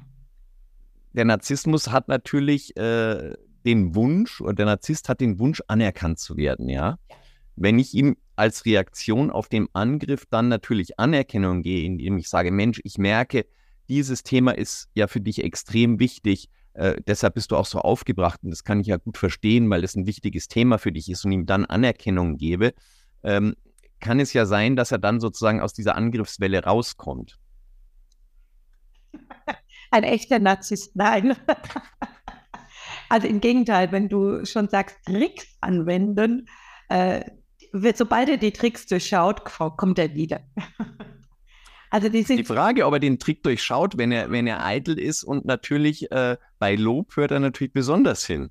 Der 1.13 1.25
Narzissmus 1.25 1.89
hat 1.89 2.07
natürlich 2.09 2.75
äh, 2.77 3.33
den 3.65 3.95
Wunsch, 3.95 4.41
oder 4.41 4.53
der 4.53 4.65
Narzisst 4.65 5.09
hat 5.09 5.19
den 5.19 5.39
Wunsch, 5.39 5.63
anerkannt 5.67 6.19
zu 6.19 6.37
werden, 6.37 6.69
ja. 6.69 6.97
Wenn 7.55 7.79
ich 7.79 7.93
ihm 7.95 8.17
als 8.35 8.65
Reaktion 8.65 9.31
auf 9.31 9.49
den 9.49 9.67
Angriff 9.73 10.25
dann 10.29 10.47
natürlich 10.47 10.99
Anerkennung 10.99 11.63
gehe, 11.63 11.85
indem 11.85 12.17
ich 12.17 12.29
sage, 12.29 12.51
Mensch, 12.51 12.79
ich 12.83 12.99
merke, 12.99 13.47
dieses 13.89 14.21
Thema 14.21 14.51
ist 14.51 14.89
ja 14.93 15.07
für 15.07 15.21
dich 15.21 15.43
extrem 15.43 15.99
wichtig. 15.99 16.49
Äh, 16.77 17.01
deshalb 17.07 17.33
bist 17.33 17.51
du 17.51 17.57
auch 17.57 17.65
so 17.65 17.79
aufgebracht 17.79 18.39
und 18.43 18.51
das 18.51 18.63
kann 18.63 18.79
ich 18.79 18.85
ja 18.85 18.97
gut 18.97 19.17
verstehen, 19.17 19.67
weil 19.67 19.83
es 19.83 19.95
ein 19.95 20.05
wichtiges 20.05 20.47
Thema 20.47 20.77
für 20.77 20.91
dich 20.91 21.09
ist 21.09 21.25
und 21.25 21.31
ihm 21.31 21.47
dann 21.47 21.65
Anerkennung 21.65 22.37
gebe, 22.37 22.75
ähm, 23.23 23.55
kann 23.99 24.19
es 24.19 24.31
ja 24.33 24.45
sein, 24.45 24.75
dass 24.75 24.91
er 24.91 24.99
dann 24.99 25.19
sozusagen 25.19 25.59
aus 25.59 25.73
dieser 25.73 25.95
Angriffswelle 25.95 26.63
rauskommt. 26.63 27.39
Ein 29.91 30.03
echter 30.03 30.37
Narzisst, 30.37 30.95
nein. 30.95 31.35
also 33.09 33.27
im 33.27 33.41
Gegenteil, 33.41 33.91
wenn 33.91 34.07
du 34.07 34.45
schon 34.45 34.69
sagst, 34.69 34.97
Tricks 35.03 35.57
anwenden, 35.61 36.47
äh, 36.89 37.25
sobald 37.95 38.29
er 38.29 38.37
die 38.37 38.51
Tricks 38.51 38.85
durchschaut, 38.85 39.45
kommt 39.45 39.97
er 39.97 40.13
wieder. 40.13 40.41
Also 41.89 42.09
die, 42.09 42.23
die, 42.23 42.43
Frage, 42.43 42.85
ob 42.85 42.93
er 42.93 42.99
den 42.99 43.19
Trick 43.19 43.43
durchschaut, 43.43 43.97
wenn 43.97 44.11
er, 44.11 44.29
wenn 44.29 44.45
er 44.45 44.65
eitel 44.65 44.99
ist 44.99 45.23
und 45.23 45.45
natürlich 45.45 46.11
äh, 46.11 46.37
bei 46.59 46.75
Lob 46.75 47.15
hört 47.15 47.31
er 47.31 47.39
natürlich 47.39 47.73
besonders 47.73 48.25
hin. 48.25 48.49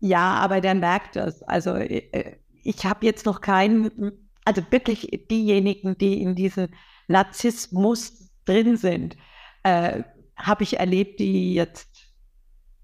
Ja, 0.00 0.34
aber 0.34 0.60
der 0.60 0.74
merkt 0.74 1.16
das. 1.16 1.42
Also 1.42 1.74
äh, 1.74 2.36
ich 2.62 2.84
habe 2.84 3.06
jetzt 3.06 3.24
noch 3.24 3.40
keinen, 3.40 4.12
also 4.44 4.62
wirklich 4.70 5.26
diejenigen, 5.30 5.96
die 5.96 6.20
in 6.20 6.34
diesem 6.34 6.68
Narzissmus 7.08 8.30
drin 8.44 8.76
sind, 8.76 9.16
äh, 9.62 10.02
habe 10.36 10.62
ich 10.62 10.78
erlebt, 10.78 11.20
die 11.20 11.54
jetzt 11.54 12.12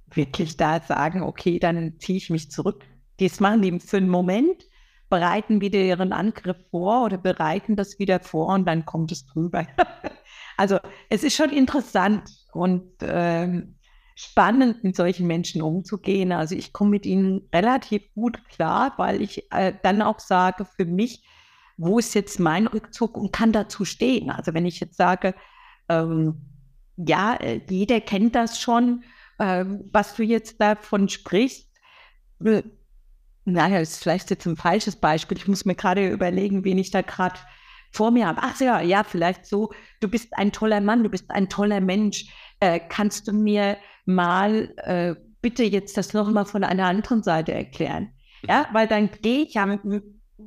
wirklich 0.06 0.56
da 0.56 0.80
sagen, 0.80 1.22
okay, 1.22 1.58
dann 1.58 1.98
ziehe 1.98 2.18
ich 2.18 2.30
mich 2.30 2.50
zurück. 2.50 2.84
Die 3.20 3.30
machen 3.40 3.62
die 3.62 3.78
für 3.80 3.98
einen 3.98 4.08
Moment 4.08 4.64
bereiten 5.12 5.60
wieder 5.60 5.78
ihren 5.78 6.14
Angriff 6.14 6.56
vor 6.70 7.04
oder 7.04 7.18
bereiten 7.18 7.76
das 7.76 7.98
wieder 7.98 8.18
vor 8.18 8.46
und 8.46 8.64
dann 8.64 8.86
kommt 8.86 9.12
es 9.12 9.26
drüber. 9.26 9.66
also 10.56 10.78
es 11.10 11.22
ist 11.22 11.36
schon 11.36 11.50
interessant 11.50 12.30
und 12.54 12.88
ähm, 13.02 13.74
spannend, 14.14 14.82
mit 14.82 14.96
solchen 14.96 15.26
Menschen 15.26 15.60
umzugehen. 15.60 16.32
Also 16.32 16.54
ich 16.54 16.72
komme 16.72 16.92
mit 16.92 17.04
ihnen 17.04 17.46
relativ 17.54 18.02
gut 18.14 18.42
klar, 18.48 18.94
weil 18.96 19.20
ich 19.20 19.52
äh, 19.52 19.74
dann 19.82 20.00
auch 20.00 20.18
sage, 20.18 20.64
für 20.64 20.86
mich, 20.86 21.22
wo 21.76 21.98
ist 21.98 22.14
jetzt 22.14 22.40
mein 22.40 22.66
Rückzug 22.66 23.18
und 23.18 23.34
kann 23.34 23.52
dazu 23.52 23.84
stehen. 23.84 24.30
Also 24.30 24.54
wenn 24.54 24.64
ich 24.64 24.80
jetzt 24.80 24.96
sage, 24.96 25.34
ähm, 25.90 26.40
ja, 26.96 27.34
äh, 27.34 27.60
jeder 27.68 28.00
kennt 28.00 28.34
das 28.34 28.58
schon, 28.58 29.04
äh, 29.38 29.66
was 29.92 30.14
du 30.14 30.22
jetzt 30.22 30.58
davon 30.58 31.10
sprichst, 31.10 31.68
äh, 32.42 32.62
naja, 33.44 33.78
ist 33.78 34.02
vielleicht 34.02 34.30
jetzt 34.30 34.46
ein 34.46 34.56
falsches 34.56 34.96
Beispiel. 34.96 35.36
Ich 35.36 35.48
muss 35.48 35.64
mir 35.64 35.74
gerade 35.74 36.08
überlegen, 36.08 36.64
wen 36.64 36.78
ich 36.78 36.90
da 36.90 37.02
gerade 37.02 37.38
vor 37.90 38.10
mir 38.10 38.26
habe. 38.26 38.40
Ach 38.42 38.58
ja, 38.60 38.80
ja, 38.80 39.04
vielleicht 39.04 39.46
so, 39.46 39.72
du 40.00 40.08
bist 40.08 40.28
ein 40.32 40.52
toller 40.52 40.80
Mann, 40.80 41.02
du 41.02 41.10
bist 41.10 41.30
ein 41.30 41.48
toller 41.48 41.80
Mensch. 41.80 42.26
Äh, 42.60 42.80
kannst 42.88 43.28
du 43.28 43.32
mir 43.32 43.76
mal 44.06 44.72
äh, 44.78 45.14
bitte 45.40 45.64
jetzt 45.64 45.96
das 45.96 46.12
nochmal 46.14 46.46
von 46.46 46.64
einer 46.64 46.86
anderen 46.86 47.22
Seite 47.22 47.52
erklären? 47.52 48.12
Ja, 48.48 48.66
weil 48.72 48.88
dann 48.88 49.10
gehe 49.20 49.42
ich 49.42 49.54
ja, 49.54 49.78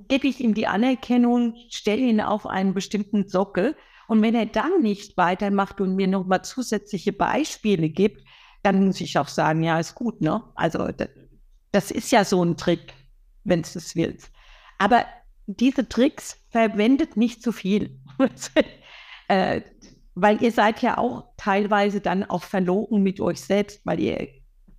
gebe 0.08 0.28
ich 0.28 0.40
ihm 0.40 0.54
die 0.54 0.68
Anerkennung, 0.68 1.56
stelle 1.70 2.02
ihn 2.02 2.22
auf 2.22 2.46
einen 2.46 2.74
bestimmten 2.74 3.28
Sockel. 3.28 3.76
Und 4.08 4.22
wenn 4.22 4.36
er 4.36 4.46
dann 4.46 4.82
nicht 4.82 5.18
weitermacht 5.18 5.82
und 5.82 5.96
mir 5.96 6.08
nochmal 6.08 6.44
zusätzliche 6.44 7.14
Beispiele 7.14 7.90
gibt, 7.90 8.24
dann 8.64 8.86
muss 8.86 9.02
ich 9.02 9.18
auch 9.18 9.28
sagen, 9.28 9.64
ja, 9.64 9.80
ist 9.80 9.96
gut, 9.96 10.22
ne? 10.22 10.44
Also 10.56 10.88
das 11.76 11.92
ist 11.92 12.10
ja 12.12 12.24
so 12.24 12.42
ein 12.42 12.56
Trick, 12.56 12.94
wenn 13.44 13.62
du 13.62 13.68
es 13.76 13.98
willst. 13.98 14.32
Aber 14.78 15.06
diese 15.46 15.90
Tricks 15.90 16.40
verwendet 16.50 17.18
nicht 17.18 17.44
zu 17.44 17.52
viel. 17.52 18.00
äh, 19.28 19.60
weil 20.14 20.42
ihr 20.42 20.54
seid 20.54 20.82
ja 20.82 20.98
auch 20.98 21.26
teilweise 21.36 22.00
dann 22.00 22.24
auch 22.24 22.44
verlogen 22.44 23.04
mit 23.04 23.20
euch 23.20 23.42
selbst, 23.42 23.82
weil 23.84 24.00
ihr 24.00 24.30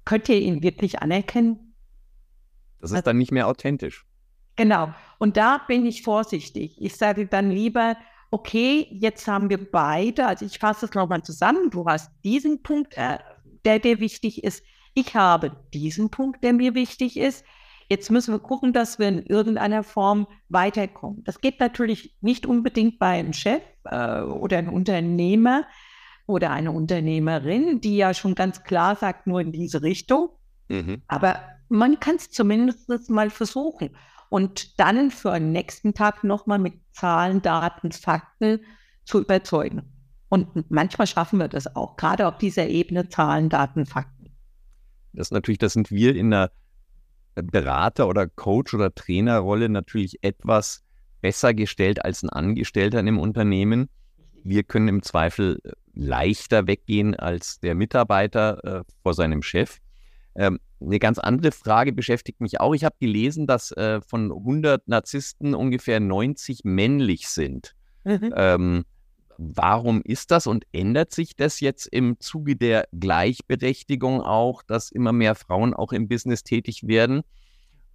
könnt 0.06 0.30
ihr 0.30 0.40
ihn 0.40 0.62
wirklich 0.62 1.02
anerkennen. 1.02 1.74
Das 2.80 2.90
ist 2.90 2.96
also, 2.96 3.04
dann 3.04 3.18
nicht 3.18 3.30
mehr 3.30 3.46
authentisch. 3.46 4.06
Genau. 4.56 4.94
Und 5.18 5.36
da 5.36 5.58
bin 5.68 5.84
ich 5.84 6.02
vorsichtig. 6.02 6.80
Ich 6.80 6.96
sage 6.96 7.26
dann 7.26 7.50
lieber, 7.50 7.98
okay, 8.30 8.88
jetzt 8.90 9.28
haben 9.28 9.50
wir 9.50 9.70
beide, 9.70 10.26
also 10.26 10.46
ich 10.46 10.58
fasse 10.58 10.86
es 10.86 10.94
nochmal 10.94 11.22
zusammen, 11.22 11.68
du 11.68 11.84
hast 11.84 12.10
diesen 12.24 12.62
Punkt, 12.62 12.96
äh, 12.96 13.18
der 13.66 13.80
dir 13.80 14.00
wichtig 14.00 14.42
ist, 14.42 14.64
ich 14.96 15.14
habe 15.14 15.52
diesen 15.74 16.10
Punkt, 16.10 16.42
der 16.42 16.54
mir 16.54 16.74
wichtig 16.74 17.18
ist. 17.18 17.44
Jetzt 17.88 18.10
müssen 18.10 18.32
wir 18.32 18.38
gucken, 18.38 18.72
dass 18.72 18.98
wir 18.98 19.08
in 19.08 19.22
irgendeiner 19.22 19.84
Form 19.84 20.26
weiterkommen. 20.48 21.22
Das 21.24 21.40
geht 21.40 21.60
natürlich 21.60 22.16
nicht 22.22 22.46
unbedingt 22.46 22.98
bei 22.98 23.18
einem 23.18 23.34
Chef 23.34 23.62
äh, 23.84 24.22
oder 24.22 24.58
einem 24.58 24.72
Unternehmer 24.72 25.66
oder 26.26 26.50
einer 26.50 26.72
Unternehmerin, 26.72 27.80
die 27.82 27.98
ja 27.98 28.14
schon 28.14 28.34
ganz 28.34 28.64
klar 28.64 28.96
sagt, 28.96 29.26
nur 29.26 29.40
in 29.42 29.52
diese 29.52 29.82
Richtung. 29.82 30.30
Mhm. 30.68 31.02
Aber 31.06 31.40
man 31.68 32.00
kann 32.00 32.16
es 32.16 32.30
zumindest 32.30 33.10
mal 33.10 33.28
versuchen 33.28 33.90
und 34.30 34.80
dann 34.80 35.10
für 35.10 35.34
den 35.34 35.52
nächsten 35.52 35.92
Tag 35.92 36.24
nochmal 36.24 36.58
mit 36.58 36.74
Zahlen, 36.92 37.42
Daten, 37.42 37.92
Fakten 37.92 38.60
zu 39.04 39.20
überzeugen. 39.20 39.92
Und 40.30 40.70
manchmal 40.70 41.06
schaffen 41.06 41.38
wir 41.38 41.48
das 41.48 41.76
auch, 41.76 41.96
gerade 41.96 42.26
auf 42.26 42.38
dieser 42.38 42.66
Ebene 42.66 43.10
Zahlen, 43.10 43.50
Daten, 43.50 43.84
Fakten. 43.84 44.15
Das 45.16 45.30
natürlich, 45.30 45.58
das 45.58 45.72
sind 45.72 45.90
wir 45.90 46.14
in 46.14 46.30
der 46.30 46.50
Berater- 47.34 48.08
oder 48.08 48.26
Coach- 48.28 48.74
oder 48.74 48.94
Trainerrolle 48.94 49.68
natürlich 49.68 50.22
etwas 50.22 50.84
besser 51.20 51.54
gestellt 51.54 52.04
als 52.04 52.22
ein 52.22 52.30
Angestellter 52.30 53.00
in 53.00 53.08
einem 53.08 53.18
Unternehmen. 53.18 53.88
Wir 54.42 54.62
können 54.62 54.88
im 54.88 55.02
Zweifel 55.02 55.58
äh, 55.64 55.72
leichter 55.94 56.66
weggehen 56.66 57.14
als 57.14 57.58
der 57.60 57.74
Mitarbeiter 57.74 58.64
äh, 58.64 58.84
vor 59.02 59.14
seinem 59.14 59.42
Chef. 59.42 59.78
Ähm, 60.36 60.60
eine 60.80 60.98
ganz 60.98 61.18
andere 61.18 61.52
Frage 61.52 61.92
beschäftigt 61.92 62.40
mich 62.40 62.60
auch. 62.60 62.74
Ich 62.74 62.84
habe 62.84 62.96
gelesen, 63.00 63.46
dass 63.46 63.72
äh, 63.72 64.00
von 64.02 64.30
100 64.30 64.86
Narzissten 64.88 65.54
ungefähr 65.54 66.00
90 66.00 66.60
männlich 66.64 67.28
sind. 67.28 67.74
Mhm. 68.04 68.32
Ähm, 68.36 68.84
Warum 69.38 70.02
ist 70.02 70.30
das 70.30 70.46
und 70.46 70.64
ändert 70.72 71.12
sich 71.12 71.36
das 71.36 71.60
jetzt 71.60 71.86
im 71.86 72.18
Zuge 72.20 72.56
der 72.56 72.88
Gleichberechtigung 72.98 74.20
auch, 74.22 74.62
dass 74.62 74.90
immer 74.90 75.12
mehr 75.12 75.34
Frauen 75.34 75.74
auch 75.74 75.92
im 75.92 76.08
Business 76.08 76.42
tätig 76.42 76.86
werden? 76.86 77.22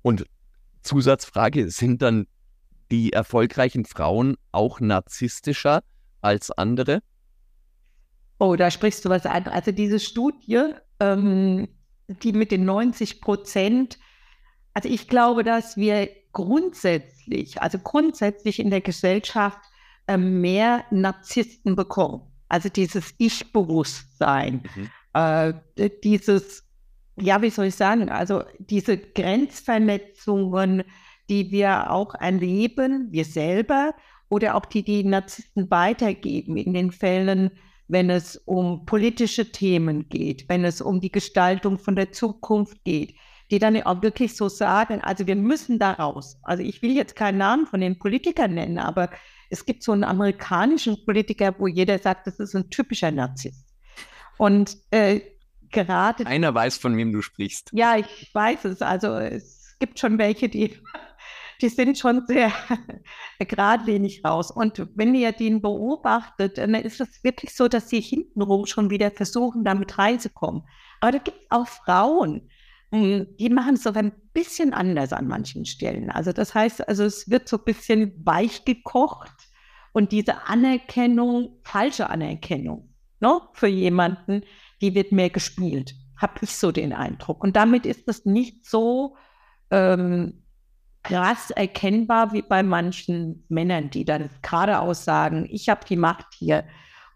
Und 0.01 0.25
Zusatzfrage, 0.81 1.69
sind 1.69 2.01
dann 2.01 2.27
die 2.91 3.13
erfolgreichen 3.13 3.85
Frauen 3.85 4.35
auch 4.51 4.79
narzisstischer 4.79 5.83
als 6.21 6.51
andere? 6.51 7.01
Oh, 8.39 8.55
da 8.55 8.71
sprichst 8.71 9.05
du 9.05 9.09
was 9.09 9.25
an. 9.25 9.45
Also 9.45 9.71
diese 9.71 9.99
Studie, 9.99 10.73
ähm, 10.99 11.67
die 12.07 12.33
mit 12.33 12.51
den 12.51 12.65
90 12.65 13.21
Prozent, 13.21 13.99
also 14.73 14.89
ich 14.89 15.07
glaube, 15.07 15.43
dass 15.43 15.77
wir 15.77 16.09
grundsätzlich, 16.33 17.61
also 17.61 17.77
grundsätzlich 17.79 18.59
in 18.59 18.69
der 18.69 18.81
Gesellschaft 18.81 19.59
mehr 20.17 20.85
Narzissten 20.91 21.75
bekommen. 21.75 22.21
Also 22.49 22.69
dieses 22.69 23.13
Ich-Bewusstsein, 23.17 24.63
mhm. 24.75 24.89
äh, 25.13 25.53
dieses, 26.03 26.67
ja, 27.15 27.41
wie 27.41 27.49
soll 27.49 27.67
ich 27.67 27.75
sagen, 27.75 28.09
also 28.09 28.43
diese 28.59 28.97
Grenzverletzungen, 28.97 30.83
die 31.29 31.51
wir 31.51 31.91
auch 31.91 32.13
erleben, 32.15 33.07
wir 33.11 33.25
selber 33.25 33.93
oder 34.29 34.55
auch 34.55 34.65
die 34.65 34.83
die 34.83 35.03
Narzissten 35.03 35.71
weitergeben 35.71 36.57
in 36.57 36.73
den 36.73 36.91
Fällen, 36.91 37.51
wenn 37.87 38.09
es 38.09 38.37
um 38.37 38.85
politische 38.85 39.51
Themen 39.51 40.07
geht, 40.09 40.47
wenn 40.47 40.63
es 40.63 40.81
um 40.81 41.01
die 41.01 41.11
Gestaltung 41.11 41.77
von 41.77 41.95
der 41.95 42.11
Zukunft 42.11 42.83
geht, 42.83 43.15
die 43.51 43.59
dann 43.59 43.81
auch 43.83 44.01
wirklich 44.01 44.35
so 44.37 44.47
sagen, 44.47 45.01
also 45.01 45.27
wir 45.27 45.35
müssen 45.35 45.77
da 45.77 45.91
raus. 45.91 46.37
Also 46.43 46.63
ich 46.63 46.81
will 46.81 46.95
jetzt 46.95 47.17
keinen 47.17 47.37
Namen 47.37 47.65
von 47.65 47.81
den 47.81 47.99
Politikern 47.99 48.53
nennen, 48.53 48.77
aber 48.77 49.09
es 49.51 49.65
gibt 49.65 49.83
so 49.83 49.91
einen 49.91 50.03
amerikanischen 50.03 51.05
Politiker, 51.05 51.53
wo 51.59 51.67
jeder 51.67 51.99
sagt, 51.99 52.25
das 52.25 52.39
ist 52.39 52.55
ein 52.55 52.69
typischer 52.69 53.11
Narzisst. 53.11 53.67
Und 54.37 54.77
äh, 54.91 55.21
gerade. 55.69 56.25
Einer 56.25 56.55
weiß, 56.55 56.77
von 56.77 56.95
wem 56.97 57.11
du 57.11 57.21
sprichst. 57.21 57.69
Ja, 57.73 57.97
ich 57.97 58.33
weiß 58.33 58.65
es. 58.65 58.81
Also 58.81 59.13
es 59.17 59.75
gibt 59.79 59.99
schon 59.99 60.17
welche, 60.17 60.47
die, 60.47 60.77
die 61.61 61.69
sind 61.69 61.97
schon 61.97 62.25
sehr 62.27 62.51
geradlinig 63.39 64.23
raus. 64.23 64.51
Und 64.51 64.87
wenn 64.95 65.13
ihr 65.13 65.33
den 65.33 65.61
beobachtet, 65.61 66.57
dann 66.57 66.73
ist 66.73 67.01
es 67.01 67.23
wirklich 67.23 67.53
so, 67.53 67.67
dass 67.67 67.89
sie 67.89 67.99
hintenrum 67.99 68.65
schon 68.65 68.89
wieder 68.89 69.11
versuchen, 69.11 69.65
damit 69.65 69.97
reinzukommen. 69.97 70.63
Aber 71.01 71.11
da 71.11 71.17
gibt 71.17 71.37
es 71.37 71.51
auch 71.51 71.67
Frauen, 71.67 72.49
die 72.91 73.49
machen 73.49 73.75
es 73.75 73.83
so 73.83 73.93
ein 73.93 74.11
bisschen 74.33 74.73
anders 74.73 75.13
an 75.13 75.27
manchen 75.27 75.65
Stellen. 75.65 76.09
Also 76.09 76.33
das 76.33 76.53
heißt, 76.53 76.87
also 76.87 77.05
es 77.05 77.29
wird 77.29 77.47
so 77.47 77.57
ein 77.57 77.63
bisschen 77.63 78.13
weich 78.25 78.65
gekocht 78.65 79.31
und 79.93 80.11
diese 80.11 80.47
Anerkennung, 80.47 81.59
falsche 81.63 82.09
Anerkennung 82.09 82.93
ne, 83.19 83.39
für 83.53 83.67
jemanden, 83.67 84.43
die 84.81 84.93
wird 84.93 85.11
mehr 85.11 85.29
gespielt, 85.29 85.95
habe 86.17 86.33
ich 86.41 86.57
so 86.57 86.71
den 86.71 86.91
Eindruck. 86.91 87.43
Und 87.43 87.55
damit 87.55 87.85
ist 87.85 88.07
es 88.07 88.25
nicht 88.25 88.65
so, 88.65 89.15
ähm, 89.69 90.41
krass 91.03 91.49
erkennbar 91.51 92.31
wie 92.31 92.41
bei 92.41 92.63
manchen 92.63 93.43
Männern, 93.49 93.89
die 93.89 94.05
dann 94.05 94.29
geradeaus 94.41 95.03
sagen, 95.03 95.47
ich 95.49 95.69
habe 95.69 95.85
die 95.87 95.97
Macht 95.97 96.27
hier 96.37 96.63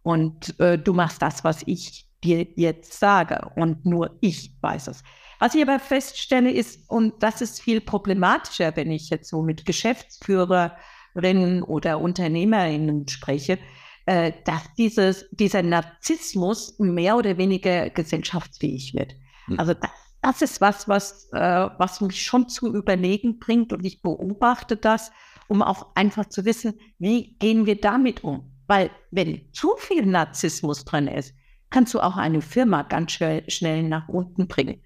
und 0.01 0.59
äh, 0.59 0.77
du 0.77 0.93
machst 0.93 1.21
das, 1.21 1.43
was 1.43 1.63
ich 1.65 2.09
dir 2.23 2.47
jetzt 2.55 2.93
sage 2.99 3.51
und 3.55 3.85
nur 3.85 4.17
ich 4.21 4.57
weiß 4.61 4.87
es. 4.87 5.03
Was 5.39 5.55
ich 5.55 5.61
aber 5.61 5.79
feststelle 5.79 6.51
ist, 6.51 6.89
und 6.89 7.21
das 7.21 7.41
ist 7.41 7.61
viel 7.61 7.81
problematischer, 7.81 8.75
wenn 8.75 8.91
ich 8.91 9.09
jetzt 9.09 9.29
so 9.29 9.41
mit 9.41 9.65
Geschäftsführerinnen 9.65 11.63
oder 11.63 11.99
Unternehmerinnen 11.99 13.07
spreche, 13.07 13.59
äh, 14.05 14.33
dass 14.45 14.73
dieses, 14.77 15.25
dieser 15.31 15.63
Narzissmus 15.63 16.75
mehr 16.79 17.17
oder 17.17 17.37
weniger 17.37 17.89
gesellschaftsfähig 17.89 18.93
wird. 18.93 19.15
Hm. 19.47 19.59
Also 19.59 19.73
das, 19.73 19.91
das, 20.21 20.41
ist 20.41 20.61
was, 20.61 20.87
was, 20.87 21.29
äh, 21.33 21.69
was 21.77 22.01
mich 22.01 22.23
schon 22.23 22.47
zu 22.47 22.73
überlegen 22.73 23.39
bringt 23.39 23.73
und 23.73 23.85
ich 23.85 24.01
beobachte 24.01 24.77
das, 24.77 25.11
um 25.47 25.61
auch 25.61 25.95
einfach 25.95 26.25
zu 26.27 26.45
wissen, 26.45 26.79
wie 26.97 27.35
gehen 27.37 27.65
wir 27.65 27.79
damit 27.79 28.23
um? 28.23 28.51
Weil 28.67 28.89
wenn 29.11 29.51
zu 29.53 29.75
viel 29.77 30.05
Narzissmus 30.05 30.85
drin 30.85 31.07
ist, 31.07 31.33
kannst 31.69 31.93
du 31.93 31.99
auch 31.99 32.17
eine 32.17 32.41
Firma 32.41 32.83
ganz 32.83 33.11
schnell, 33.11 33.49
schnell 33.49 33.83
nach 33.83 34.07
unten 34.07 34.47
bringen. 34.47 34.81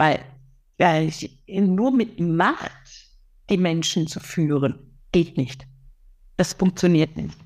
Weil, 0.00 0.24
weil 0.78 1.12
nur 1.48 1.90
mit 1.92 2.18
Macht 2.20 3.10
die 3.50 3.58
Menschen 3.58 4.06
zu 4.06 4.18
führen, 4.18 4.96
geht 5.12 5.36
nicht. 5.36 5.66
Das 6.38 6.54
funktioniert 6.54 7.18
nicht. 7.18 7.36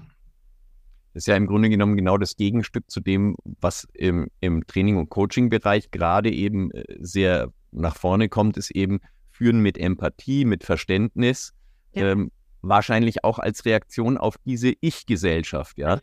Das 1.12 1.24
ist 1.24 1.26
ja 1.26 1.34
im 1.34 1.48
Grunde 1.48 1.68
genommen 1.68 1.96
genau 1.96 2.16
das 2.16 2.36
Gegenstück 2.36 2.88
zu 2.88 3.00
dem, 3.00 3.34
was 3.42 3.88
im, 3.92 4.28
im 4.38 4.68
Training- 4.68 4.98
und 4.98 5.10
Coaching-Bereich 5.10 5.90
gerade 5.90 6.30
eben 6.30 6.70
äh, 6.70 6.84
sehr 7.00 7.52
nach 7.72 7.96
vorne 7.96 8.28
kommt, 8.28 8.56
ist 8.56 8.70
eben 8.70 9.00
Führen 9.32 9.58
mit 9.58 9.76
Empathie, 9.76 10.44
mit 10.44 10.62
Verständnis, 10.62 11.54
ja. 11.92 12.12
ähm, 12.12 12.30
wahrscheinlich 12.62 13.24
auch 13.24 13.40
als 13.40 13.64
Reaktion 13.64 14.16
auf 14.16 14.38
diese 14.44 14.74
Ich-Gesellschaft, 14.80 15.76
ja. 15.76 15.98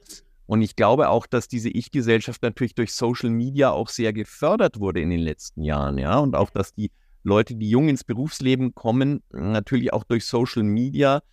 Und 0.52 0.62
ich 0.62 0.76
glaube 0.76 1.08
auch, 1.08 1.28
dass 1.28 1.48
diese 1.48 1.70
Ich-Gesellschaft 1.70 2.44
natürlich 2.44 2.76
durch 2.76 2.94
Social 2.94 3.30
Media 3.30 3.72
auch 3.72 3.88
sehr 3.88 4.12
gefördert 4.12 4.82
wurde 4.82 5.00
in 5.00 5.10
den 5.10 5.22
letzten 5.22 5.64
Jahren, 5.64 5.98
ja. 5.98 6.20
Und 6.20 6.36
auch, 6.36 6.50
dass 6.50 6.74
die 6.74 6.92
Leute, 7.24 7.56
die 7.56 7.70
jung 7.70 7.88
ins 7.88 8.04
Berufsleben 8.04 8.76
kommen, 8.76 9.24
natürlich 9.30 9.94
auch 9.94 10.04
durch 10.04 10.26
Social 10.26 10.64
Media 10.64 11.24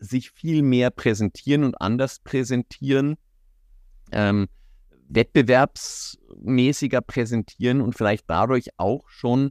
sich 0.00 0.32
viel 0.32 0.60
mehr 0.60 0.90
präsentieren 0.90 1.64
und 1.64 1.80
anders 1.80 2.18
präsentieren, 2.18 3.16
ähm, 4.12 4.48
wettbewerbsmäßiger 5.08 7.00
präsentieren 7.00 7.80
und 7.80 7.96
vielleicht 7.96 8.28
dadurch 8.28 8.68
auch 8.76 9.08
schon 9.08 9.50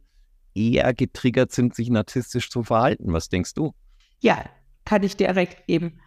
eher 0.54 0.94
getriggert 0.94 1.52
sind, 1.52 1.74
sich 1.74 1.90
narzisstisch 1.90 2.52
zu 2.52 2.62
verhalten. 2.62 3.12
Was 3.14 3.30
denkst 3.30 3.56
du? 3.56 3.74
Ja, 4.20 4.46
kann 4.86 5.02
ich 5.02 5.18
direkt 5.18 5.66
geben. 5.66 6.02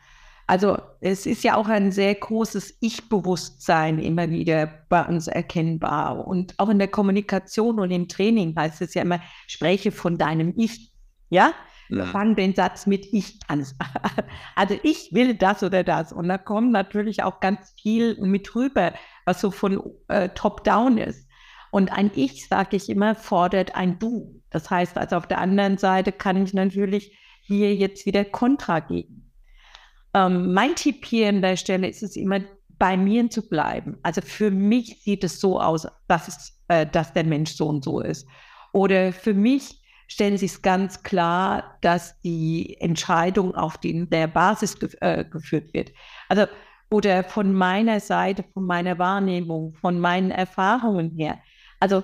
Also 0.51 0.79
es 1.01 1.27
ist 1.27 1.45
ja 1.45 1.55
auch 1.55 1.69
ein 1.69 1.93
sehr 1.93 2.13
großes 2.13 2.79
Ich-Bewusstsein 2.81 4.01
immer 4.01 4.31
wieder 4.31 4.67
bei 4.89 5.07
uns 5.07 5.29
erkennbar. 5.29 6.27
Und 6.27 6.59
auch 6.59 6.69
in 6.71 6.81
der 6.81 6.89
Kommunikation 6.89 7.79
und 7.79 7.93
im 7.93 8.09
Training 8.09 8.57
heißt 8.59 8.83
es 8.83 8.95
ja 8.95 9.03
immer, 9.03 9.21
spreche 9.47 9.93
von 9.93 10.19
deinem 10.19 10.53
Ich. 10.57 10.91
Ja, 11.29 11.53
ja. 11.89 12.05
Fang 12.07 12.35
den 12.35 12.57
Satz 12.57 12.89
mit 12.89 13.07
Ich 13.13 13.39
an. 13.47 13.65
Also 14.57 14.77
ich 14.83 15.11
will 15.13 15.35
das 15.35 15.63
oder 15.63 15.85
das. 15.85 16.13
Und 16.13 16.27
da 16.27 16.37
kommt 16.37 16.73
natürlich 16.73 17.23
auch 17.23 17.39
ganz 17.39 17.73
viel 17.81 18.21
mit 18.21 18.53
rüber, 18.57 18.93
was 19.27 19.41
so 19.41 19.53
von 19.53 19.81
äh, 20.09 20.31
top-down 20.31 20.99
ist. 20.99 21.29
Und 21.71 21.93
ein 21.93 22.11
Ich, 22.17 22.49
sage 22.49 22.77
ich 22.77 22.91
immer, 22.91 23.15
fordert 23.15 23.77
ein 23.77 24.01
Du. 24.01 24.43
Das 24.51 24.69
heißt, 24.69 24.99
also 24.99 25.15
auf 25.15 25.29
der 25.29 25.39
anderen 25.39 25.79
Seite 25.79 26.11
kann 26.11 26.43
ich 26.43 26.53
natürlich 26.55 27.17
hier 27.41 27.73
jetzt 27.73 28.05
wieder 28.05 28.25
Kontra 28.25 28.81
geben. 28.81 29.20
Ähm, 30.15 30.53
mein 30.53 30.75
Tipp 30.75 31.05
hier 31.05 31.29
an 31.29 31.43
der 31.43 31.57
Stelle 31.57 31.89
ist 31.89 32.03
es 32.03 32.17
immer, 32.17 32.41
bei 32.79 32.97
mir 32.97 33.29
zu 33.29 33.47
bleiben. 33.47 33.99
Also 34.03 34.23
für 34.23 34.51
mich 34.51 35.03
sieht 35.03 35.23
es 35.23 35.39
so 35.39 35.61
aus, 35.61 35.87
dass, 36.09 36.29
es, 36.29 36.61
äh, 36.69 36.87
dass 36.87 37.13
der 37.13 37.25
Mensch 37.25 37.53
so 37.53 37.69
und 37.69 37.85
so 37.85 38.01
ist. 38.01 38.27
Oder 38.73 39.13
für 39.13 39.35
mich 39.35 39.81
stellen 40.09 40.37
Sie 40.37 40.47
es 40.47 40.63
ganz 40.63 41.03
klar, 41.03 41.77
dass 41.83 42.19
die 42.21 42.77
Entscheidung 42.81 43.55
auf 43.55 43.79
die, 43.79 44.09
der 44.09 44.27
Basis 44.27 44.79
ge 44.79 44.91
äh, 45.01 45.25
geführt 45.25 45.73
wird. 45.73 45.93
Also, 46.29 46.47
oder 46.91 47.23
von 47.23 47.53
meiner 47.53 48.01
Seite, 48.01 48.45
von 48.53 48.65
meiner 48.65 48.99
Wahrnehmung, 48.99 49.75
von 49.75 50.01
meinen 50.01 50.33
Erfahrungen 50.33 51.11
her. 51.11 51.39
Also 51.79 52.03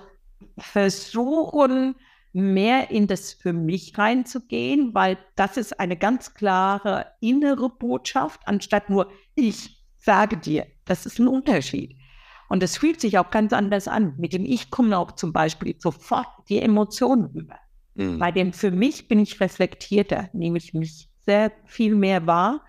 versuchen, 0.58 1.96
mehr 2.36 2.90
in 2.90 3.06
das 3.06 3.32
für 3.32 3.54
mich 3.54 3.96
reinzugehen, 3.96 4.92
weil 4.92 5.16
das 5.36 5.56
ist 5.56 5.80
eine 5.80 5.96
ganz 5.96 6.34
klare 6.34 7.06
innere 7.20 7.70
Botschaft, 7.70 8.42
anstatt 8.44 8.90
nur 8.90 9.10
ich 9.34 9.82
sage 9.96 10.36
dir. 10.36 10.66
Das 10.84 11.06
ist 11.06 11.18
ein 11.18 11.28
Unterschied. 11.28 11.96
Und 12.50 12.62
das 12.62 12.76
fühlt 12.76 13.00
sich 13.00 13.18
auch 13.18 13.30
ganz 13.30 13.54
anders 13.54 13.88
an. 13.88 14.14
Mit 14.18 14.34
dem 14.34 14.44
Ich 14.44 14.70
kommen 14.70 14.92
auch 14.92 15.12
zum 15.12 15.32
Beispiel 15.32 15.76
sofort 15.78 16.28
die 16.50 16.60
Emotionen 16.60 17.24
rüber. 17.34 17.56
Mhm. 17.94 18.18
Bei 18.18 18.30
dem 18.30 18.52
für 18.52 18.70
mich 18.70 19.08
bin 19.08 19.18
ich 19.18 19.40
reflektierter, 19.40 20.28
nehme 20.34 20.58
ich 20.58 20.74
mich 20.74 21.08
sehr 21.24 21.52
viel 21.64 21.94
mehr 21.94 22.26
wahr 22.26 22.64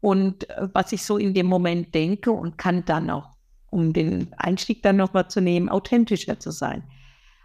und 0.00 0.48
äh, 0.48 0.68
was 0.72 0.92
ich 0.92 1.02
so 1.02 1.18
in 1.18 1.34
dem 1.34 1.46
Moment 1.46 1.94
denke 1.94 2.32
und 2.32 2.56
kann 2.56 2.86
dann 2.86 3.10
auch, 3.10 3.36
um 3.68 3.92
den 3.92 4.32
Einstieg 4.38 4.82
dann 4.82 4.96
nochmal 4.96 5.28
zu 5.28 5.42
nehmen, 5.42 5.68
authentischer 5.68 6.40
zu 6.40 6.50
sein. 6.50 6.84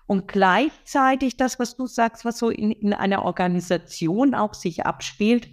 Und 0.07 0.27
gleichzeitig 0.27 1.37
das, 1.37 1.59
was 1.59 1.75
du 1.75 1.87
sagst, 1.87 2.25
was 2.25 2.37
so 2.37 2.49
in, 2.49 2.71
in 2.71 2.93
einer 2.93 3.23
Organisation 3.23 4.35
auch 4.35 4.53
sich 4.53 4.85
abspielt, 4.85 5.49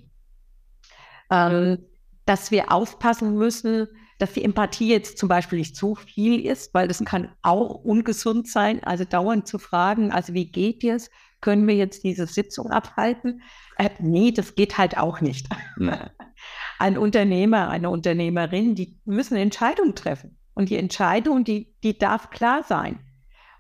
ähm, 1.31 1.79
dass 2.27 2.51
wir 2.51 2.71
aufpassen 2.71 3.35
müssen, 3.37 3.89
dass 4.19 4.35
die 4.35 4.45
Empathie 4.45 4.89
jetzt 4.89 5.19
zum 5.19 5.29
Beispiel 5.29 5.59
nicht 5.59 5.75
zu 5.75 5.95
viel 5.95 6.45
ist, 6.47 6.75
weil 6.75 6.87
das 6.87 7.03
kann 7.05 7.33
auch 7.43 7.75
ungesund 7.75 8.47
sein. 8.49 8.85
Also 8.85 9.05
dauernd 9.05 9.49
zu 9.49 9.59
fragen, 9.59 10.13
also 10.13 10.35
wie 10.35 10.51
geht 10.51 10.83
dir 10.83 10.97
es? 10.97 11.11
können 11.43 11.69
wir 11.69 11.75
jetzt 11.75 12.05
diese 12.05 12.27
Sitzung 12.27 12.71
abhalten? 12.71 13.43
Äh, 13.77 13.91
nee, 13.99 14.33
das 14.33 14.55
geht 14.55 14.79
halt 14.79 14.97
auch 14.97 15.21
nicht. 15.21 15.49
Ja. 15.79 16.11
Ein 16.79 16.99
Unternehmer, 16.99 17.69
eine 17.69 17.91
Unternehmerin, 17.91 18.75
die 18.75 18.99
müssen 19.05 19.37
Entscheidungen 19.37 19.95
treffen. 19.95 20.39
Und 20.55 20.69
die 20.69 20.77
Entscheidung, 20.77 21.45
die, 21.45 21.73
die 21.85 21.97
darf 21.97 22.31
klar 22.31 22.65
sein 22.65 22.99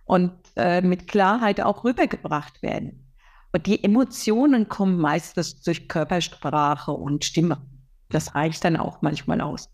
und 0.05 0.33
äh, 0.56 0.80
mit 0.82 1.08
Klarheit 1.08 1.60
auch 1.60 1.84
rübergebracht 1.84 2.62
werden. 2.62 3.12
Und 3.52 3.66
die 3.66 3.84
Emotionen 3.84 4.68
kommen 4.68 4.98
meistens 4.98 5.60
durch 5.62 5.88
Körpersprache 5.88 6.92
und 6.92 7.24
Stimme. 7.24 7.62
Das 8.08 8.34
reicht 8.34 8.64
dann 8.64 8.76
auch 8.76 9.02
manchmal 9.02 9.40
aus. 9.40 9.68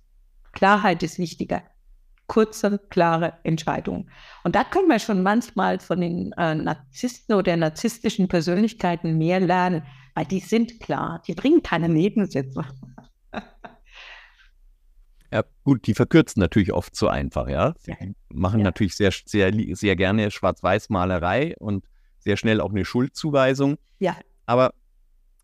Klarheit 0.53 1.03
ist 1.03 1.19
wichtiger 1.19 1.63
kurze, 2.29 2.79
klare 2.91 3.33
Entscheidungen. 3.43 4.09
Und 4.45 4.55
da 4.55 4.63
können 4.63 4.89
wir 4.89 5.01
schon 5.01 5.23
manchmal 5.23 5.81
von 5.81 6.01
den 6.01 6.33
äh, 6.33 6.55
Narzissten 6.55 7.35
oder 7.35 7.57
narzisstischen 7.57 8.29
Persönlichkeiten 8.29 9.19
mehr 9.19 9.41
lernen, 9.41 9.83
weil 10.15 10.27
die 10.27 10.41
sind 10.41 10.79
klar, 10.79 11.23
die 11.27 11.35
bringen 11.35 11.63
keine 11.63 11.89
Nebensätze. 11.89 12.65
Ja, 15.33 15.45
gut, 15.65 15.87
die 15.87 15.95
verkürzen 15.95 16.41
natürlich 16.41 16.73
oft 16.73 16.95
zu 16.97 17.09
einfach, 17.09 17.49
ja. 17.49 17.75
Sie 17.79 17.95
machen 18.31 18.61
ja. 18.61 18.65
natürlich 18.65 18.97
sehr, 18.97 19.13
sehr, 19.25 19.53
sehr 19.77 19.97
gerne 19.97 20.31
Schwarz-Weiß-Malerei 20.31 21.55
und 21.59 21.85
sehr 22.19 22.37
schnell 22.37 22.61
auch 22.61 22.71
eine 22.71 22.85
Schuldzuweisung. 22.85 23.77
Ja. 23.99 24.17
Aber 24.47 24.73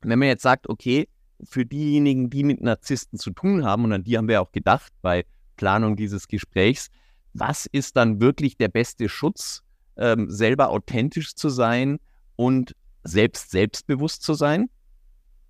wenn 0.00 0.18
man 0.18 0.28
jetzt 0.28 0.42
sagt, 0.42 0.68
okay, 0.68 1.08
für 1.42 1.66
diejenigen, 1.66 2.30
die 2.30 2.44
mit 2.44 2.62
Narzissten 2.62 3.18
zu 3.18 3.30
tun 3.30 3.64
haben, 3.64 3.84
und 3.84 3.92
an 3.92 4.04
die 4.04 4.16
haben 4.16 4.28
wir 4.28 4.40
auch 4.40 4.52
gedacht 4.52 4.92
bei 5.02 5.24
Planung 5.56 5.96
dieses 5.96 6.28
Gesprächs. 6.28 6.90
Was 7.32 7.66
ist 7.66 7.96
dann 7.96 8.20
wirklich 8.20 8.56
der 8.56 8.68
beste 8.68 9.08
Schutz, 9.08 9.62
ähm, 9.96 10.30
selber 10.30 10.70
authentisch 10.70 11.34
zu 11.34 11.48
sein 11.48 11.98
und 12.36 12.74
selbst 13.02 13.50
selbstbewusst 13.50 14.22
zu 14.22 14.34
sein? 14.34 14.68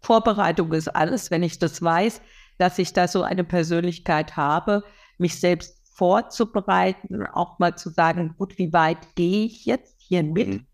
Vorbereitung 0.01 0.73
ist 0.73 0.89
alles, 0.89 1.31
wenn 1.31 1.43
ich 1.43 1.59
das 1.59 1.81
weiß, 1.81 2.21
dass 2.59 2.79
ich 2.79 2.93
da 2.93 3.09
so 3.09 3.23
eine 3.23 3.45
Persönlichkeit 3.45 4.37
habe, 4.37 4.85
mich 5.19 5.39
selbst 5.41 5.81
vorzubereiten, 5.95 7.27
auch 7.27 7.59
mal 7.59 7.77
zu 7.77 7.91
sagen, 7.91 8.35
gut, 8.37 8.59
wie 8.59 8.73
weit 8.73 9.15
gehe 9.15 9.47
ich 9.47 9.65
jetzt 9.65 10.01
hier 10.01 10.23
mit? 10.23 10.49
Mhm. 10.49 10.67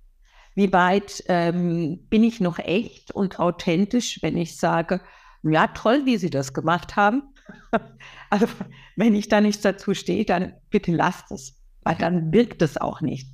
Wie 0.54 0.72
weit 0.72 1.22
ähm, 1.28 2.06
bin 2.08 2.24
ich 2.24 2.40
noch 2.40 2.58
echt 2.58 3.12
und 3.12 3.38
authentisch, 3.38 4.18
wenn 4.22 4.36
ich 4.36 4.56
sage, 4.56 5.00
ja, 5.42 5.68
toll, 5.68 6.02
wie 6.04 6.16
Sie 6.16 6.30
das 6.30 6.52
gemacht 6.52 6.96
haben. 6.96 7.22
Also 8.32 8.46
wenn 8.94 9.16
ich 9.16 9.26
da 9.28 9.40
nichts 9.40 9.62
dazu 9.62 9.92
stehe, 9.92 10.24
dann 10.24 10.52
bitte 10.70 10.92
lasst 10.92 11.32
es, 11.32 11.60
weil 11.82 11.96
dann 11.96 12.32
wirkt 12.32 12.62
es 12.62 12.76
auch 12.76 13.00
nicht. 13.00 13.26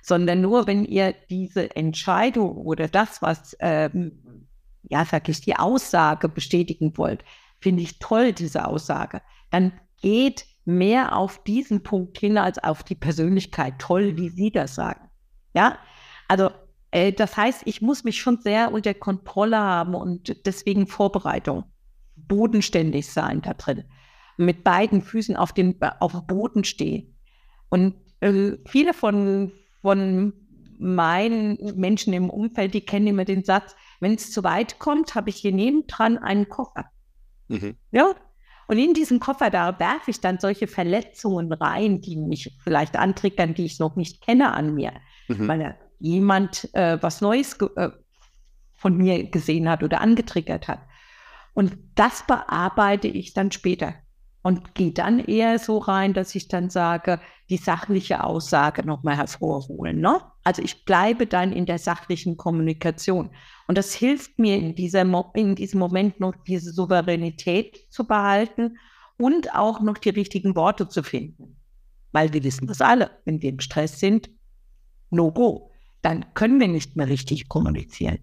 Sondern 0.00 0.40
nur, 0.40 0.66
wenn 0.66 0.86
ihr 0.86 1.14
diese 1.28 1.76
Entscheidung 1.76 2.56
oder 2.56 2.88
das, 2.88 3.20
was, 3.20 3.54
ähm, 3.60 4.46
ja, 4.84 5.04
sag 5.04 5.28
ich, 5.28 5.42
die 5.42 5.54
Aussage 5.54 6.30
bestätigen 6.30 6.96
wollt, 6.96 7.24
finde 7.60 7.82
ich 7.82 7.98
toll, 7.98 8.32
diese 8.32 8.66
Aussage, 8.66 9.22
dann 9.50 9.72
geht 10.00 10.46
mehr 10.64 11.16
auf 11.16 11.42
diesen 11.44 11.82
Punkt 11.82 12.18
hin 12.18 12.38
als 12.38 12.62
auf 12.62 12.82
die 12.82 12.94
Persönlichkeit. 12.94 13.78
Toll, 13.78 14.16
wie 14.16 14.28
Sie 14.28 14.50
das 14.50 14.74
sagen. 14.74 15.08
Ja, 15.54 15.78
also 16.28 16.50
Äh, 16.90 17.12
das 17.12 17.36
heißt, 17.36 17.62
ich 17.66 17.82
muss 17.82 18.04
mich 18.04 18.20
schon 18.20 18.38
sehr 18.38 18.72
unter 18.72 18.94
Kontrolle 18.94 19.58
haben 19.58 19.94
und 19.94 20.46
deswegen 20.46 20.86
Vorbereitung. 20.86 21.64
Bodenständig 22.16 23.06
sein 23.08 23.42
da 23.42 23.54
drin. 23.54 23.84
Mit 24.36 24.64
beiden 24.64 25.02
Füßen 25.02 25.36
auf 25.36 25.52
dem 25.52 25.76
auf 26.00 26.26
Boden 26.26 26.64
stehen. 26.64 27.16
Und 27.68 27.94
äh, 28.20 28.52
viele 28.66 28.94
von, 28.94 29.52
von 29.82 30.32
meinen 30.78 31.58
Menschen 31.76 32.12
im 32.12 32.30
Umfeld, 32.30 32.72
die 32.72 32.80
kennen 32.80 33.08
immer 33.08 33.24
den 33.24 33.44
Satz, 33.44 33.74
wenn 34.00 34.14
es 34.14 34.30
zu 34.30 34.42
weit 34.44 34.78
kommt, 34.78 35.14
habe 35.14 35.30
ich 35.30 35.36
hier 35.36 35.52
nebendran 35.52 36.18
einen 36.18 36.48
Koffer. 36.48 36.86
Mhm. 37.48 37.76
Ja, 37.90 38.14
und 38.68 38.78
in 38.78 38.92
diesen 38.92 39.18
Koffer, 39.18 39.50
da 39.50 39.78
werfe 39.78 40.10
ich 40.10 40.20
dann 40.20 40.38
solche 40.38 40.66
Verletzungen 40.66 41.52
rein, 41.52 42.02
die 42.02 42.16
mich 42.16 42.54
vielleicht 42.62 42.96
antriggern, 42.96 43.54
die 43.54 43.64
ich 43.64 43.78
noch 43.78 43.96
nicht 43.96 44.20
kenne 44.20 44.52
an 44.52 44.74
mir. 44.74 44.92
Mhm. 45.28 45.48
Weil 45.48 45.78
jemand 45.98 46.72
äh, 46.74 46.98
was 47.00 47.22
Neues 47.22 47.54
äh, 47.76 47.88
von 48.74 48.96
mir 48.96 49.30
gesehen 49.30 49.68
hat 49.68 49.82
oder 49.82 50.00
angetriggert 50.00 50.68
hat. 50.68 50.80
Und 51.54 51.76
das 51.94 52.24
bearbeite 52.26 53.08
ich 53.08 53.32
dann 53.32 53.50
später 53.50 53.94
und 54.42 54.74
gehe 54.74 54.92
dann 54.92 55.18
eher 55.18 55.58
so 55.58 55.78
rein, 55.78 56.14
dass 56.14 56.34
ich 56.34 56.48
dann 56.48 56.70
sage, 56.70 57.20
die 57.50 57.56
sachliche 57.56 58.22
Aussage 58.22 58.86
nochmal 58.86 59.16
hervorholen. 59.16 60.00
Ne? 60.00 60.20
Also 60.44 60.62
ich 60.62 60.84
bleibe 60.84 61.26
dann 61.26 61.52
in 61.52 61.66
der 61.66 61.78
sachlichen 61.78 62.36
Kommunikation. 62.36 63.30
Und 63.68 63.76
das 63.76 63.92
hilft 63.92 64.38
mir 64.38 64.56
in, 64.56 64.74
dieser 64.74 65.04
Mo 65.04 65.30
in 65.34 65.54
diesem 65.54 65.78
Moment 65.78 66.20
noch 66.20 66.34
diese 66.46 66.72
Souveränität 66.72 67.86
zu 67.90 68.06
behalten 68.06 68.78
und 69.18 69.54
auch 69.54 69.80
noch 69.80 69.98
die 69.98 70.08
richtigen 70.08 70.56
Worte 70.56 70.88
zu 70.88 71.02
finden. 71.02 71.56
Weil 72.12 72.32
wir 72.32 72.42
wissen 72.44 72.66
das 72.66 72.80
alle, 72.80 73.10
wenn 73.26 73.42
wir 73.42 73.50
im 73.50 73.60
Stress 73.60 74.00
sind, 74.00 74.30
no 75.10 75.30
go, 75.30 75.70
dann 76.00 76.32
können 76.32 76.58
wir 76.60 76.68
nicht 76.68 76.96
mehr 76.96 77.08
richtig 77.08 77.48
kommunizieren. 77.48 78.18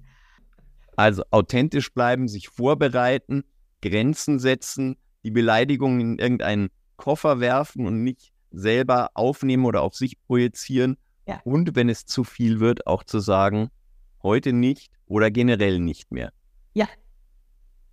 Also 0.96 1.24
authentisch 1.30 1.94
bleiben, 1.94 2.28
sich 2.28 2.50
vorbereiten, 2.50 3.44
Grenzen 3.84 4.40
setzen, 4.40 4.98
die 5.24 5.32
Beleidigung 5.32 6.00
in 6.00 6.18
irgendeinen 6.18 6.70
Koffer 6.96 7.40
werfen 7.40 7.86
und 7.86 8.04
nicht 8.04 8.34
selber 8.50 9.12
aufnehmen 9.14 9.66
oder 9.66 9.84
auf 9.84 9.94
sich 9.94 10.20
projizieren. 10.26 10.98
Ja. 11.28 11.40
Und 11.44 11.76
wenn 11.76 11.90
es 11.90 12.08
zu 12.08 12.24
viel 12.24 12.60
wird, 12.60 12.88
auch 12.88 13.04
zu 13.04 13.20
sagen, 13.20 13.70
heute 14.26 14.52
nicht 14.52 14.92
oder 15.06 15.32
generell 15.32 15.80
nicht 15.80 16.12
mehr. 16.12 16.34
Ja. 16.74 16.90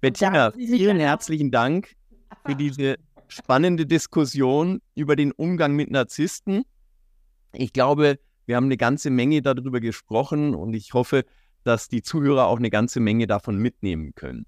Bettina, 0.01 0.51
vielen 0.51 0.99
herzlichen 0.99 1.53
Dank 1.53 1.95
für 2.45 2.57
diese 2.57 2.97
spannende 3.29 3.87
Diskussion 3.87 4.81
über 4.97 5.15
den 5.15 5.31
Umgang 5.31 5.77
mit 5.77 5.91
Narzissten. 5.91 6.65
Ich 7.53 7.73
glaube, 7.73 8.19
wir 8.47 8.57
haben 8.57 8.65
eine 8.65 8.77
ganze 8.77 9.11
Menge 9.11 9.43
darüber 9.43 9.79
gesprochen 9.79 10.57
und 10.57 10.75
ich 10.75 10.93
hoffe, 10.95 11.25
dass 11.63 11.89
die 11.89 12.03
Zuhörer 12.03 12.47
auch 12.47 12.59
eine 12.59 12.71
ganze 12.71 12.99
Menge 12.99 13.29
davon 13.29 13.59
mitnehmen 13.59 14.15
können. 14.17 14.47